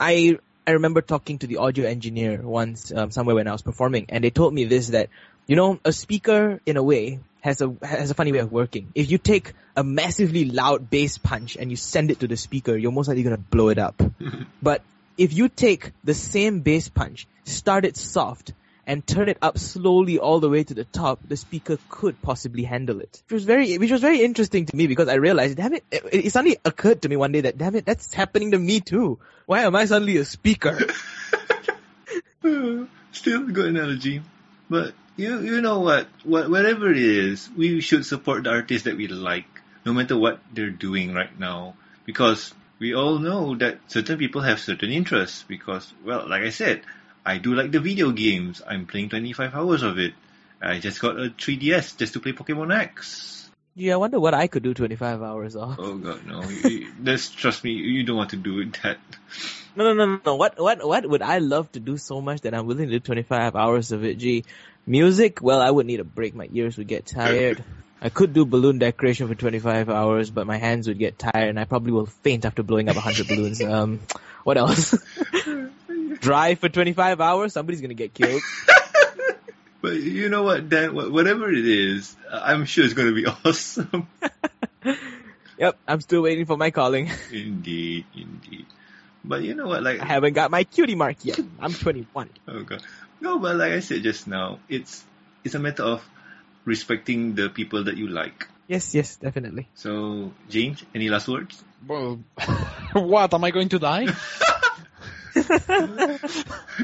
[0.00, 4.06] I I remember talking to the audio engineer once um, somewhere when I was performing,
[4.08, 5.10] and they told me this that
[5.47, 8.90] you know a speaker in a way has a has a funny way of working.
[8.95, 12.76] If you take a massively loud bass punch and you send it to the speaker,
[12.76, 14.01] you're most likely gonna blow it up.
[14.62, 14.82] but
[15.16, 18.53] if you take the same bass punch, start it soft,
[18.86, 22.64] and turn it up slowly all the way to the top, the speaker could possibly
[22.64, 23.22] handle it.
[23.26, 26.03] Which was very, which was very interesting to me because I realized, damn it, it,
[26.12, 29.18] it suddenly occurred to me one day that, damn it, that's happening to me too.
[29.47, 30.78] Why am I suddenly a speaker?
[32.42, 34.22] Still a good analogy.
[34.68, 36.08] But you you know what?
[36.24, 36.50] what?
[36.50, 39.46] Whatever it is, we should support the artists that we like,
[39.84, 41.74] no matter what they're doing right now.
[42.04, 45.44] Because we all know that certain people have certain interests.
[45.46, 46.82] Because, well, like I said,
[47.24, 48.62] I do like the video games.
[48.66, 50.14] I'm playing 25 hours of it.
[50.60, 53.50] I just got a 3DS just to play Pokemon X.
[53.76, 55.76] Gee, I wonder what I could do 25 hours of.
[55.80, 56.42] Oh god, no.
[57.02, 58.98] Just trust me, you don't want to do that.
[59.74, 60.36] No, no, no, no, no.
[60.36, 63.00] What, what, what would I love to do so much that I'm willing to do
[63.00, 64.18] 25 hours of it?
[64.18, 64.44] Gee,
[64.87, 65.41] music?
[65.43, 66.35] Well, I would need a break.
[66.35, 67.62] My ears would get tired.
[68.01, 71.59] I could do balloon decoration for 25 hours, but my hands would get tired and
[71.59, 73.61] I probably will faint after blowing up 100 balloons.
[73.74, 74.01] Um,
[74.45, 74.95] what else?
[76.20, 77.55] Drive for 25 hours?
[77.55, 78.43] Somebody's gonna get killed.
[79.80, 80.95] But you know what, Dan?
[80.95, 84.09] Whatever it is, I'm sure it's going to be awesome.
[85.59, 87.11] Yep, I'm still waiting for my calling.
[87.30, 88.64] indeed, indeed.
[89.24, 91.39] But you know what, like, I haven't got my cutie mark yet.
[91.61, 92.30] I'm 21.
[92.49, 92.82] oh god,
[93.24, 93.38] no.
[93.40, 95.02] But like I said just now, it's
[95.44, 96.04] it's a matter of
[96.68, 98.46] respecting the people that you like.
[98.68, 99.68] Yes, yes, definitely.
[99.74, 101.62] So, James, any last words?
[101.86, 102.20] Well,
[102.92, 103.32] what?
[103.34, 104.08] Am I going to die?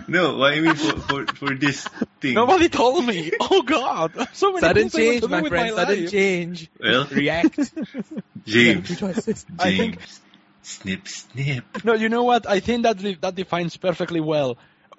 [0.07, 1.87] No, what I mean for for, for this
[2.21, 2.35] thing.
[2.35, 3.31] Nobody told me.
[3.41, 4.13] Oh God!
[4.33, 5.75] So many Sudden things change, my with friend.
[5.77, 6.11] my Sudden life.
[6.11, 6.71] change.
[6.79, 7.59] Well, React.
[8.47, 9.47] James, Two choices.
[9.59, 10.21] I think- James,
[10.63, 11.85] snip, snip.
[11.85, 12.47] No, you know what?
[12.49, 14.59] I think that that defines perfectly well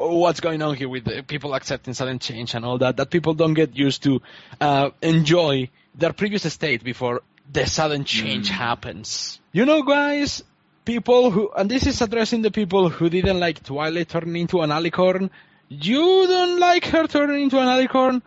[0.09, 2.97] what's going on here with people accepting sudden change and all that.
[2.97, 4.21] That people don't get used to
[4.59, 7.21] uh, enjoy their previous state before
[7.51, 8.53] the sudden change Mm.
[8.53, 9.39] happens.
[9.51, 10.43] You know, guys,
[10.85, 14.69] people who and this is addressing the people who didn't like Twilight turning into an
[14.69, 15.29] alicorn.
[15.69, 18.21] You don't like her turning into an alicorn.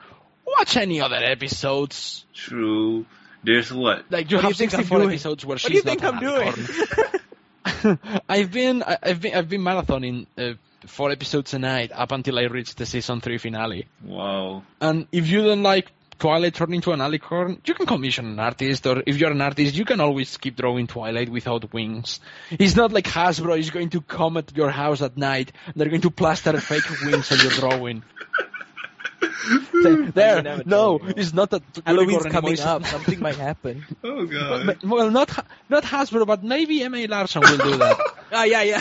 [0.47, 2.25] Watch any other episodes.
[2.35, 3.07] True.
[3.43, 4.05] There's what?
[4.11, 5.11] Like you What have you think I'm 64 doing?
[5.11, 7.99] episodes where What do you think I'm doing?
[8.29, 10.55] I've been I've been I've been marathoning uh,
[10.87, 13.87] four episodes a night up until I reached the season three finale.
[14.05, 14.63] Wow.
[14.81, 18.87] And if you don't like Twilight turning into an alicorn, you can commission an artist,
[18.87, 22.21] or if you're an artist, you can always keep drawing Twilight without wings.
[22.53, 25.51] It's not like Hasbro is going to come at your house at night.
[25.67, 28.03] And they're going to plaster fake wings on your drawing.
[29.83, 30.63] There, there.
[30.65, 31.15] no, told me.
[31.19, 32.87] it's not that Halloween's unicorn coming it's- up.
[32.87, 33.85] Something might happen.
[34.03, 34.67] Oh god.
[34.67, 37.07] but- well, not not Hasbro, but maybe M.A.
[37.07, 37.99] Larson will do that.
[38.33, 38.81] Ah, yeah, yeah.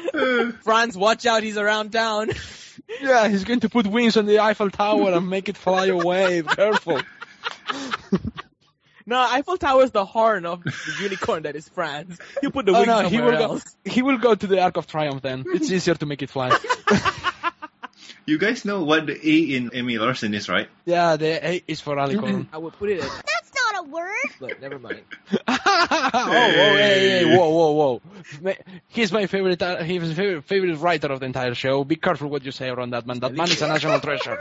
[0.62, 1.42] France, watch out.
[1.42, 2.30] He's around town.
[3.00, 6.42] yeah, he's going to put wings on the Eiffel Tower and make it fly away.
[6.46, 7.00] Careful.
[9.06, 12.18] No, Eiffel Tower is the horn of the unicorn that is France.
[12.42, 13.44] You put the Oh wings no, he somewhere will go.
[13.54, 13.76] else.
[13.84, 15.44] He will go to the Arc of Triumph then.
[15.46, 16.56] It's easier to make it fly.
[18.26, 19.98] You guys know what the A in M.A.
[19.98, 20.68] Larson is, right?
[20.84, 22.46] yeah, the A is for Alicorn.
[22.52, 23.10] I would put it at,
[23.80, 24.30] That's not a word.
[24.40, 25.02] but never mind.
[25.48, 25.58] oh,
[26.28, 28.00] whoa, hey, hey, whoa, whoa,
[28.42, 28.56] whoa!
[28.88, 29.60] He's my favorite.
[29.62, 31.84] Uh, he's my favorite, favorite writer of the entire show.
[31.84, 33.20] Be careful what you say around that man.
[33.20, 34.38] That man is a national treasure.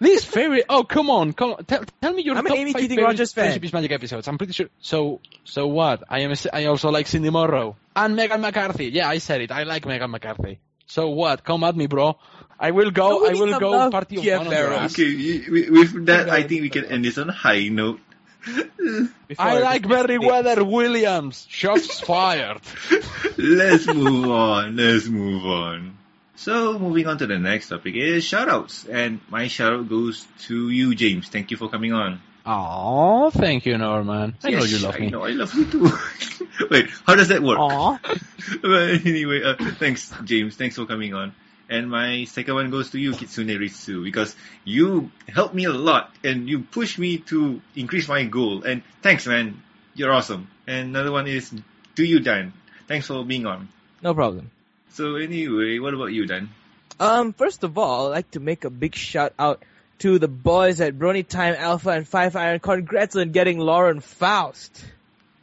[0.00, 0.64] This favorite.
[0.68, 1.64] Oh, come on, come on.
[1.64, 3.44] Tell, tell me your I'm top Amy five Keating favorite Rogers fan.
[3.44, 4.28] Friendship is Magic episodes.
[4.28, 4.68] I'm pretty sure.
[4.80, 6.02] So, so what?
[6.08, 6.32] I am.
[6.32, 8.86] A, I also like Cindy Morrow and Meghan McCarthy.
[8.86, 9.50] Yeah, I said it.
[9.52, 10.58] I like Meghan McCarthy.
[10.86, 11.44] So what?
[11.44, 12.18] Come at me, bro.
[12.60, 13.26] I will go.
[13.26, 14.76] I will go love party of Jeff one on your Barrow.
[14.76, 14.92] ass.
[14.92, 18.00] Okay, with that, I think we can end this on a high note.
[18.44, 19.06] Before
[19.38, 21.46] I like before- Merriwether Williams.
[21.48, 22.60] Shots fired.
[23.38, 24.76] Let's move on.
[24.76, 25.96] Let's move on.
[26.36, 28.88] So, moving on to the next topic is shoutouts.
[28.90, 31.28] And my shoutout goes to you, James.
[31.28, 32.20] Thank you for coming on.
[32.46, 34.36] Oh, thank you, Norman.
[34.42, 35.10] I know Yes, you love I me.
[35.10, 35.90] know, I love you too.
[36.70, 37.58] Wait, how does that work?
[37.58, 37.98] Aw.
[38.62, 40.56] but anyway, uh, thanks, James.
[40.56, 41.34] Thanks for coming on.
[41.70, 46.12] And my second one goes to you, Kitsune Ritsu, because you helped me a lot
[46.24, 48.64] and you pushed me to increase my goal.
[48.64, 49.62] And thanks, man.
[49.94, 50.48] You're awesome.
[50.66, 51.54] And another one is
[51.94, 52.52] to you, Dan.
[52.88, 53.68] Thanks for being on.
[54.02, 54.50] No problem.
[54.90, 56.50] So anyway, what about you, Dan?
[56.98, 59.62] Um, first of all, I'd like to make a big shout out
[60.00, 62.58] to the boys at Brony Time Alpha and Five Iron.
[62.58, 64.84] Congrats on getting Lauren Faust.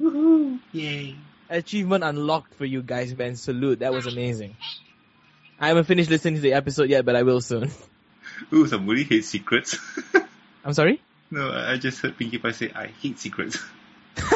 [0.01, 0.59] Woohoo!
[0.73, 1.15] Yay!
[1.49, 3.37] Achievement unlocked for you guys, man.
[3.37, 3.79] Salute.
[3.79, 4.57] That was amazing.
[5.59, 7.71] I haven't finished listening to the episode yet, but I will soon.
[8.53, 9.77] Ooh, somebody hates secrets.
[10.65, 11.01] I'm sorry?
[11.31, 13.57] no, I I just heard Pinkie Pie say, I hate secrets.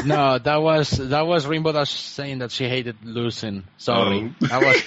[0.06, 3.64] No, that was that was Rainbow Dash saying that she hated losing.
[3.78, 4.46] Sorry, Oh.
[4.48, 4.78] that was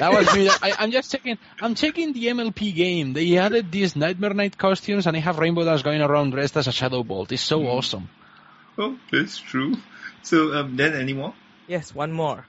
[0.00, 0.50] that was me.
[0.50, 1.38] I, I'm just checking.
[1.62, 3.12] I'm checking the MLP game.
[3.12, 6.66] They added these Nightmare Night costumes, and they have Rainbow Dash going around dressed as
[6.66, 7.30] a Shadow Bolt.
[7.30, 7.66] It's so Hmm.
[7.78, 8.08] awesome.
[8.76, 9.76] oh, that's true.
[10.22, 11.32] So, um, Dan, any more?
[11.68, 12.44] Yes, one more.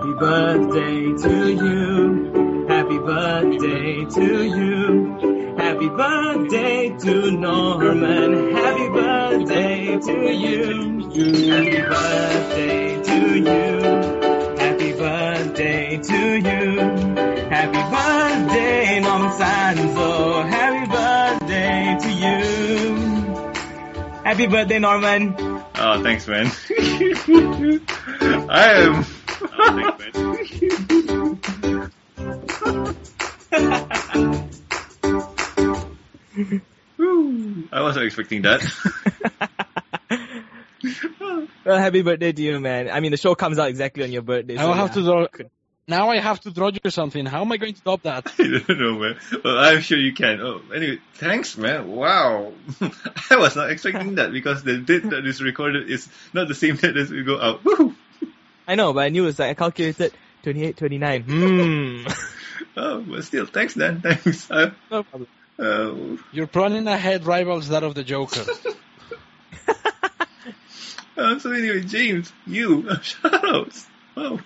[0.00, 2.66] Happy birthday to you.
[2.68, 5.54] Happy birthday to you.
[5.58, 8.54] Happy birthday to Norman.
[8.56, 11.00] Happy birthday to you.
[11.50, 13.80] Happy birthday to you.
[14.56, 16.80] Happy birthday to you.
[17.50, 20.48] Happy birthday, Norman Sanzo.
[20.48, 22.40] Happy birthday to you.
[24.24, 25.34] Happy birthday, Norman.
[25.38, 26.46] Oh, thanks, man.
[28.48, 29.04] I am.
[37.72, 38.60] I wasn't expecting that.
[41.62, 42.90] Well, happy birthday to you, man.
[42.90, 44.56] I mean, the show comes out exactly on your birthday.
[44.56, 44.94] I will so have yeah.
[44.94, 45.26] to draw.
[45.86, 47.26] Now I have to draw you something.
[47.26, 48.32] How am I going to top that?
[48.38, 49.18] I don't know, man.
[49.44, 50.40] Well, I'm sure you can.
[50.40, 51.88] Oh, anyway, thanks, man.
[51.88, 52.52] Wow.
[53.30, 56.76] I was not expecting that because the date that is recorded is not the same
[56.76, 57.64] date as we go out.
[57.64, 57.94] Woo.
[58.70, 60.12] I know, but I knew it was like I calculated
[60.44, 61.22] 28, 29.
[61.22, 62.06] Hmm.
[62.76, 64.00] Oh, but still, thanks, Dan.
[64.02, 64.48] Thanks.
[64.48, 65.28] Uh, no problem.
[65.58, 65.92] uh,
[66.30, 68.44] You're planning ahead rivals that of the Joker.
[71.16, 73.86] uh, so anyway, James, you, shoutouts.
[74.16, 74.40] Oh,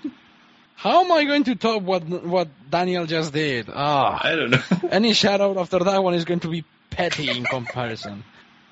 [0.77, 3.68] How am I going to top what what Daniel just did?
[3.72, 4.18] Ah.
[4.22, 4.62] I don't know.
[4.91, 8.25] Any shout out after that one is going to be petty in comparison.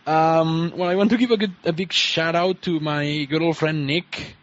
[0.07, 3.43] Um, well, I want to give a good, a big shout out to my good
[3.43, 4.37] old friend Nick,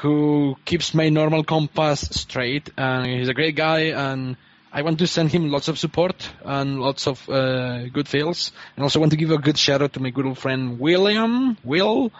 [0.00, 4.36] who keeps my normal compass straight, and he's a great guy, and
[4.70, 8.82] I want to send him lots of support and lots of uh, good feels, and
[8.82, 12.12] also want to give a good shout out to my good old friend William, Will,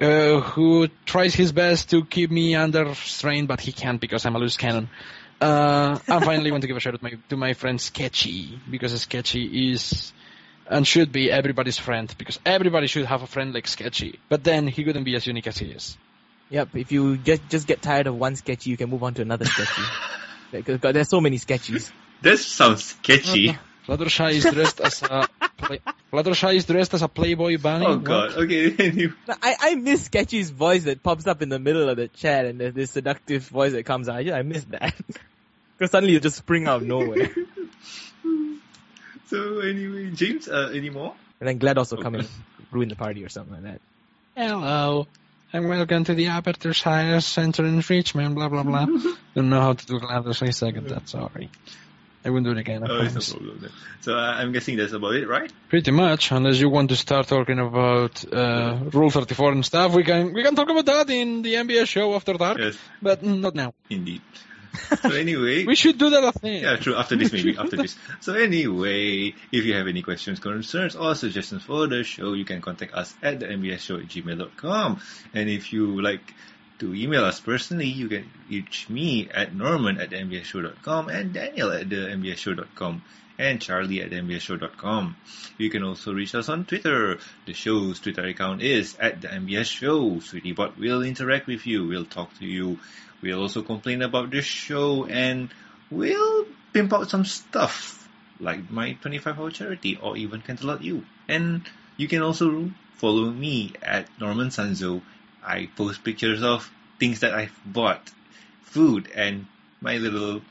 [0.00, 4.36] uh, who tries his best to keep me under strain, but he can't because I'm
[4.36, 4.88] a loose cannon.
[5.42, 8.58] Uh, and finally, want to give a shout out to my, to my friend Sketchy
[8.70, 10.14] because Sketchy is
[10.70, 14.20] and should be everybody's friend because everybody should have a friend like Sketchy.
[14.30, 15.98] But then he couldn't be as unique as he is.
[16.50, 19.22] Yep, if you just just get tired of one sketchy, you can move on to
[19.22, 19.82] another sketchy.
[20.52, 21.92] Because there's so many sketchies.
[22.22, 23.56] That sounds sketchy.
[23.86, 25.80] Fluttershy is dressed as a play,
[26.12, 27.86] Fluttershy is dressed as a Playboy bunny.
[27.86, 28.04] Oh What?
[28.04, 28.32] god.
[28.32, 28.74] Okay.
[28.78, 29.12] Anyway.
[29.28, 32.60] I, I miss Sketchy's voice that pops up in the middle of the chat and
[32.60, 34.16] there's this seductive voice that comes out.
[34.16, 34.94] I, I miss that.
[35.78, 37.30] Because suddenly you just spring out of nowhere.
[39.28, 41.14] So anyway, James, uh, any more?
[41.40, 42.28] And then GLaDOS come and
[42.70, 43.80] ruin the party or something like that.
[44.36, 45.06] Hello.
[45.52, 48.86] And welcome to the Aperture Science Center in Richmond, blah blah blah.
[49.34, 51.50] Don't know how to do GLaDOS, I second that, sorry.
[52.24, 53.50] I won't do it again, Oh, it's no.
[54.02, 55.50] So uh, I'm guessing that's about it, right?
[55.70, 60.04] Pretty much, unless you want to start talking about uh, Rule 34 and stuff, we
[60.04, 63.54] can we can talk about that in the MBS show after dark, Yes, but not
[63.54, 63.72] now.
[63.88, 64.20] indeed.
[65.02, 66.48] So anyway, We should do that, I.
[66.48, 66.94] Yeah, true.
[66.94, 67.96] After this, maybe after this.
[68.20, 72.60] So anyway, if you have any questions, concerns, or suggestions for the show, you can
[72.60, 75.00] contact us at the mbsshow at gmail.com.
[75.34, 76.34] And if you like
[76.80, 81.70] to email us personally, you can reach me at norman at the mbsshow.com and daniel
[81.72, 83.02] at the mbsshow.com
[83.40, 85.16] and charlie at mbsshow.com.
[85.56, 87.18] You can also reach us on Twitter.
[87.46, 90.00] The show's Twitter account is at the MBS Show.
[90.20, 91.86] SweetieBot will interact with you.
[91.86, 92.78] We'll talk to you.
[93.22, 95.50] We'll also complain about the show and
[95.90, 98.08] we'll pimp out some stuff
[98.38, 101.04] like my 25 hour charity or even cancel out you.
[101.28, 105.02] And you can also follow me at Norman Sanzo.
[105.44, 108.10] I post pictures of things that I've bought,
[108.62, 109.46] food, and
[109.80, 110.42] my little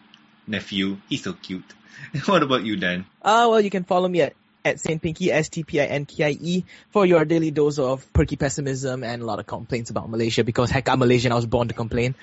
[0.48, 0.98] nephew.
[1.10, 1.74] He's so cute.
[2.26, 3.06] what about you, Dan?
[3.22, 4.34] Uh, well, you can follow me at
[4.66, 9.47] at Saint Pinkie, S-T-P-I-N-K-I-E, for your daily dose of perky pessimism and a lot of
[9.47, 12.16] complaints about Malaysia because heck, I'm Malaysian, I was born to complain.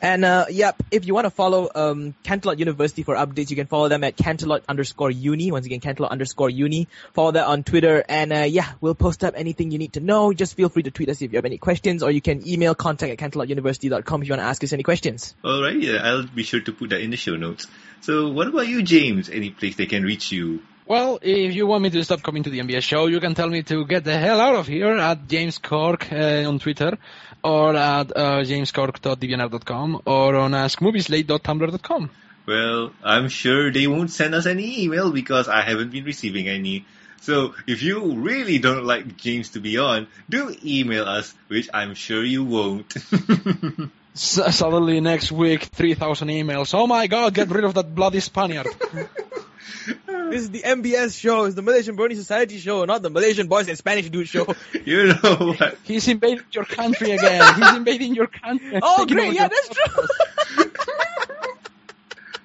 [0.00, 3.88] And uh, yep, if you want to follow um, University for updates, you can follow
[3.88, 5.50] them at Canterlot underscore uni.
[5.50, 6.86] Once again, Canterlot underscore uni.
[7.14, 8.04] Follow that on Twitter.
[8.08, 10.32] And uh, yeah, we'll post up anything you need to know.
[10.32, 12.74] Just feel free to tweet us if you have any questions, or you can email
[12.74, 15.34] contact at canterlotuniversity.com if you want to ask us any questions.
[15.42, 17.66] All right, yeah, I'll be sure to put that in the show notes.
[18.00, 19.28] So, what about you, James?
[19.28, 20.62] Any place they can reach you?
[20.88, 23.50] Well, if you want me to stop coming to the MBS show, you can tell
[23.50, 26.96] me to get the hell out of here at James Cork uh, on Twitter,
[27.44, 32.10] or at uh, jamescork.deviantart.com, or on askmovieslate.tumblr.com.
[32.46, 36.86] Well, I'm sure they won't send us any email because I haven't been receiving any.
[37.20, 41.92] So if you really don't like James to be on, do email us, which I'm
[41.92, 42.96] sure you won't.
[44.14, 46.72] S- suddenly next week, 3,000 emails.
[46.72, 48.68] Oh my god, get rid of that bloody Spaniard.
[50.30, 51.44] This is the MBS show.
[51.44, 54.54] It's the Malaysian Brony Society show, not the Malaysian Boys and Spanish Dude show.
[54.84, 55.78] you know what?
[55.84, 57.54] He's invading your country again.
[57.54, 58.78] He's invading your country.
[58.82, 59.34] oh, great.
[59.34, 60.66] Yeah, your that's true.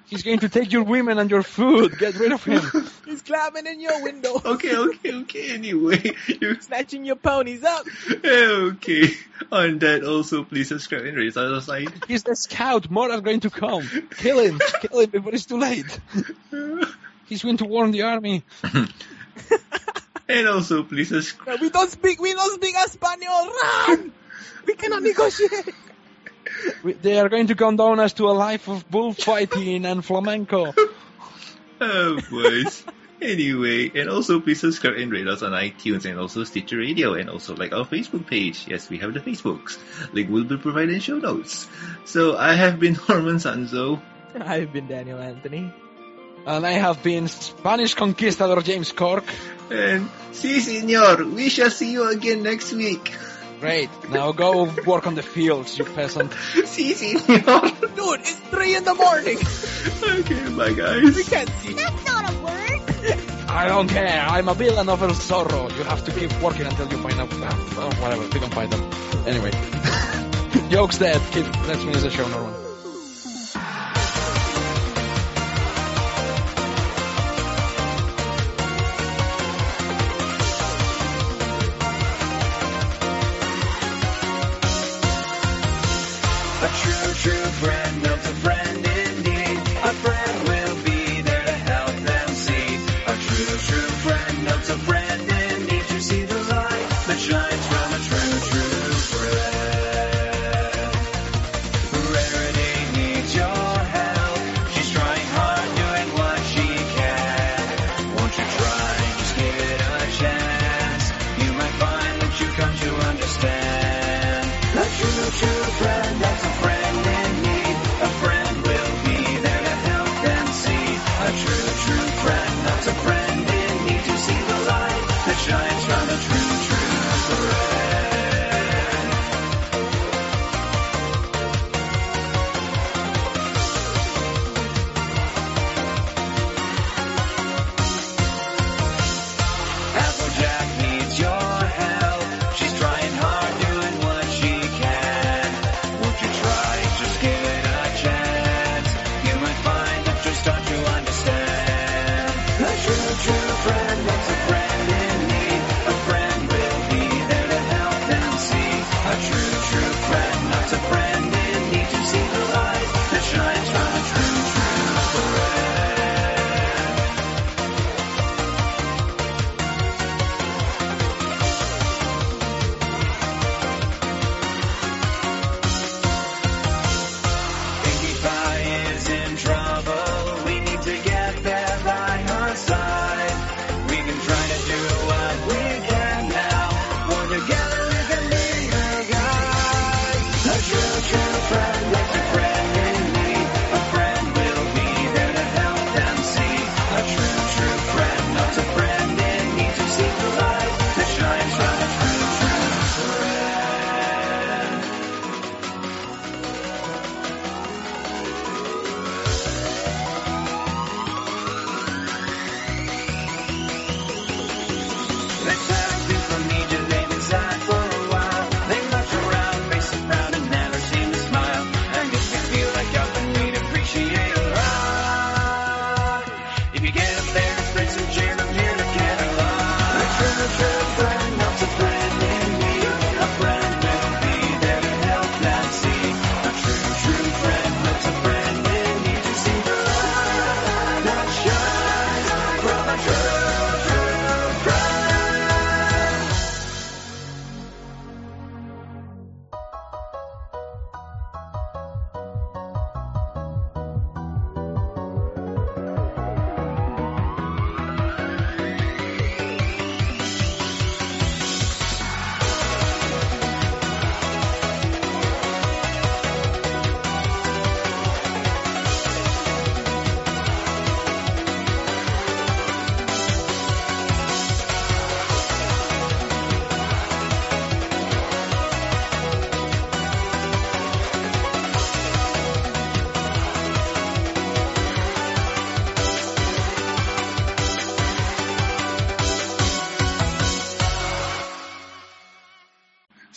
[0.06, 1.98] He's going to take your women and your food.
[1.98, 2.62] Get rid of him.
[3.04, 5.50] He's climbing in your window, Okay, okay, okay.
[5.50, 7.84] Anyway, you're snatching your ponies up.
[8.24, 9.08] okay.
[9.50, 11.88] On that, also please subscribe and rate our site.
[12.06, 12.88] He's the scout.
[12.88, 13.88] More are going to come.
[14.16, 14.60] Kill him.
[14.82, 15.98] Kill him before it's too late.
[17.26, 18.42] He's going to warn the army.
[20.28, 21.60] and also please subscribe.
[21.60, 22.20] We don't speak.
[22.20, 23.50] We don't speak Espanol.
[23.88, 24.12] Run!
[24.66, 25.74] We cannot negotiate.
[26.82, 30.74] We- They are going to condone us to a life of bullfighting and flamenco.
[31.80, 32.84] Oh, boys.
[33.20, 37.30] Anyway, and also please subscribe and rate us on iTunes and also Stitcher Radio and
[37.30, 38.66] also like our Facebook page.
[38.68, 39.78] Yes, we have the Facebooks.
[40.12, 41.66] Link will be provided in show notes.
[42.04, 44.00] So I have been Norman Sanzo.
[44.38, 45.72] I've been Daniel Anthony.
[46.46, 49.24] And I have been Spanish conquistador James Cork.
[49.70, 53.14] And si senor, we shall see you again next week.
[53.60, 53.88] Great.
[54.10, 56.32] Now go work on the fields, you peasant.
[56.66, 57.62] Si senor.
[57.96, 59.38] Dude, it's three in the morning.
[60.20, 61.16] okay, bye guys.
[61.16, 61.72] We can't see.
[61.72, 63.48] That's not a word.
[63.48, 64.26] I don't care.
[64.28, 65.70] I'm a villain of El Zorro.
[65.78, 67.28] You have to keep working until you find out.
[67.32, 68.22] Oh, whatever.
[68.22, 68.82] We can find them.
[69.26, 69.50] Anyway.
[70.70, 71.20] Joke's dead.
[71.32, 72.63] Keep, let's finish the show, Norman.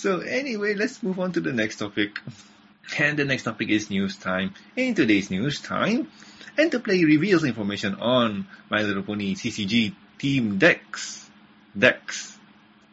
[0.07, 2.17] So anyway, let's move on to the next topic.
[2.97, 4.53] And the next topic is news time.
[4.77, 6.07] In today's news time,
[6.57, 11.29] Enterplay reveals information on My Little Pony CCG Team Dex.
[11.77, 12.38] Dex.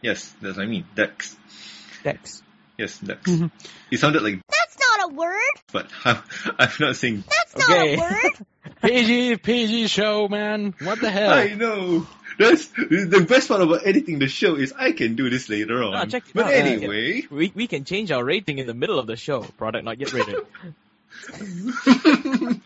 [0.02, 0.86] Yes, that's what I mean.
[0.96, 1.36] Dex.
[2.02, 2.42] Dex.
[2.76, 3.30] Yes, Dex.
[3.92, 5.54] it sounded like, That's not a word.
[5.72, 6.18] but I'm,
[6.58, 7.22] I'm not saying.
[7.28, 7.94] That's Okay.
[7.94, 8.46] not a word.
[8.82, 10.74] PG, PG show, man.
[10.82, 11.32] What the hell?
[11.32, 12.08] I know.
[12.38, 15.92] That's the best part about editing the show is I can do this later on.
[15.92, 16.52] No, check it but out.
[16.52, 19.42] anyway, We we can change our rating in the middle of the show.
[19.42, 20.36] Product not yet rated.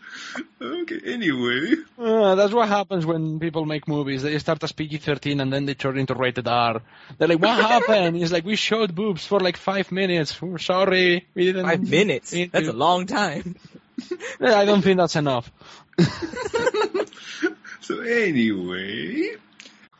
[0.61, 0.99] okay.
[1.05, 4.23] Anyway, Uh, that's what happens when people make movies.
[4.23, 6.81] They start as PG-13 and then they turn into rated R.
[7.17, 8.17] They're like, what happened?
[8.17, 10.41] It's like, we showed boobs for like five minutes.
[10.41, 11.27] We're sorry.
[11.35, 11.65] We didn't.
[11.65, 12.33] Five minutes.
[12.33, 13.55] need That's to." a long time.
[14.41, 15.51] I don't think that's enough.
[17.81, 19.35] so anyway,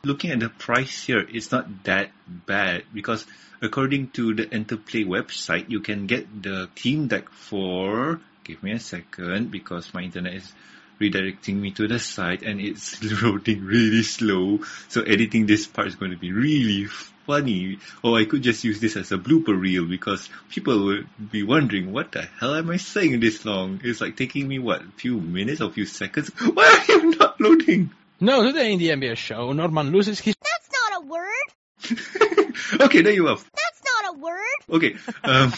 [0.02, 3.26] looking at the price here, it's not that bad because
[3.62, 8.20] according to the Enterplay website, you can get the Team Deck for.
[8.44, 10.52] Give me a second because my internet is
[11.00, 14.60] redirecting me to the site and it's loading really slow.
[14.88, 16.86] So editing this part is going to be really
[17.26, 17.78] funny.
[18.02, 21.92] Or I could just use this as a blooper reel because people would be wondering
[21.92, 23.80] what the hell am I saying this long?
[23.84, 26.28] It's like taking me what, few minutes or few seconds?
[26.54, 27.90] Why are you not loading?
[28.22, 30.36] No, today in the MBS show, Norman loses his.
[30.42, 32.50] That's not a word.
[32.82, 33.36] okay, there you are.
[33.36, 34.58] That's not a word.
[34.68, 35.52] Okay, um,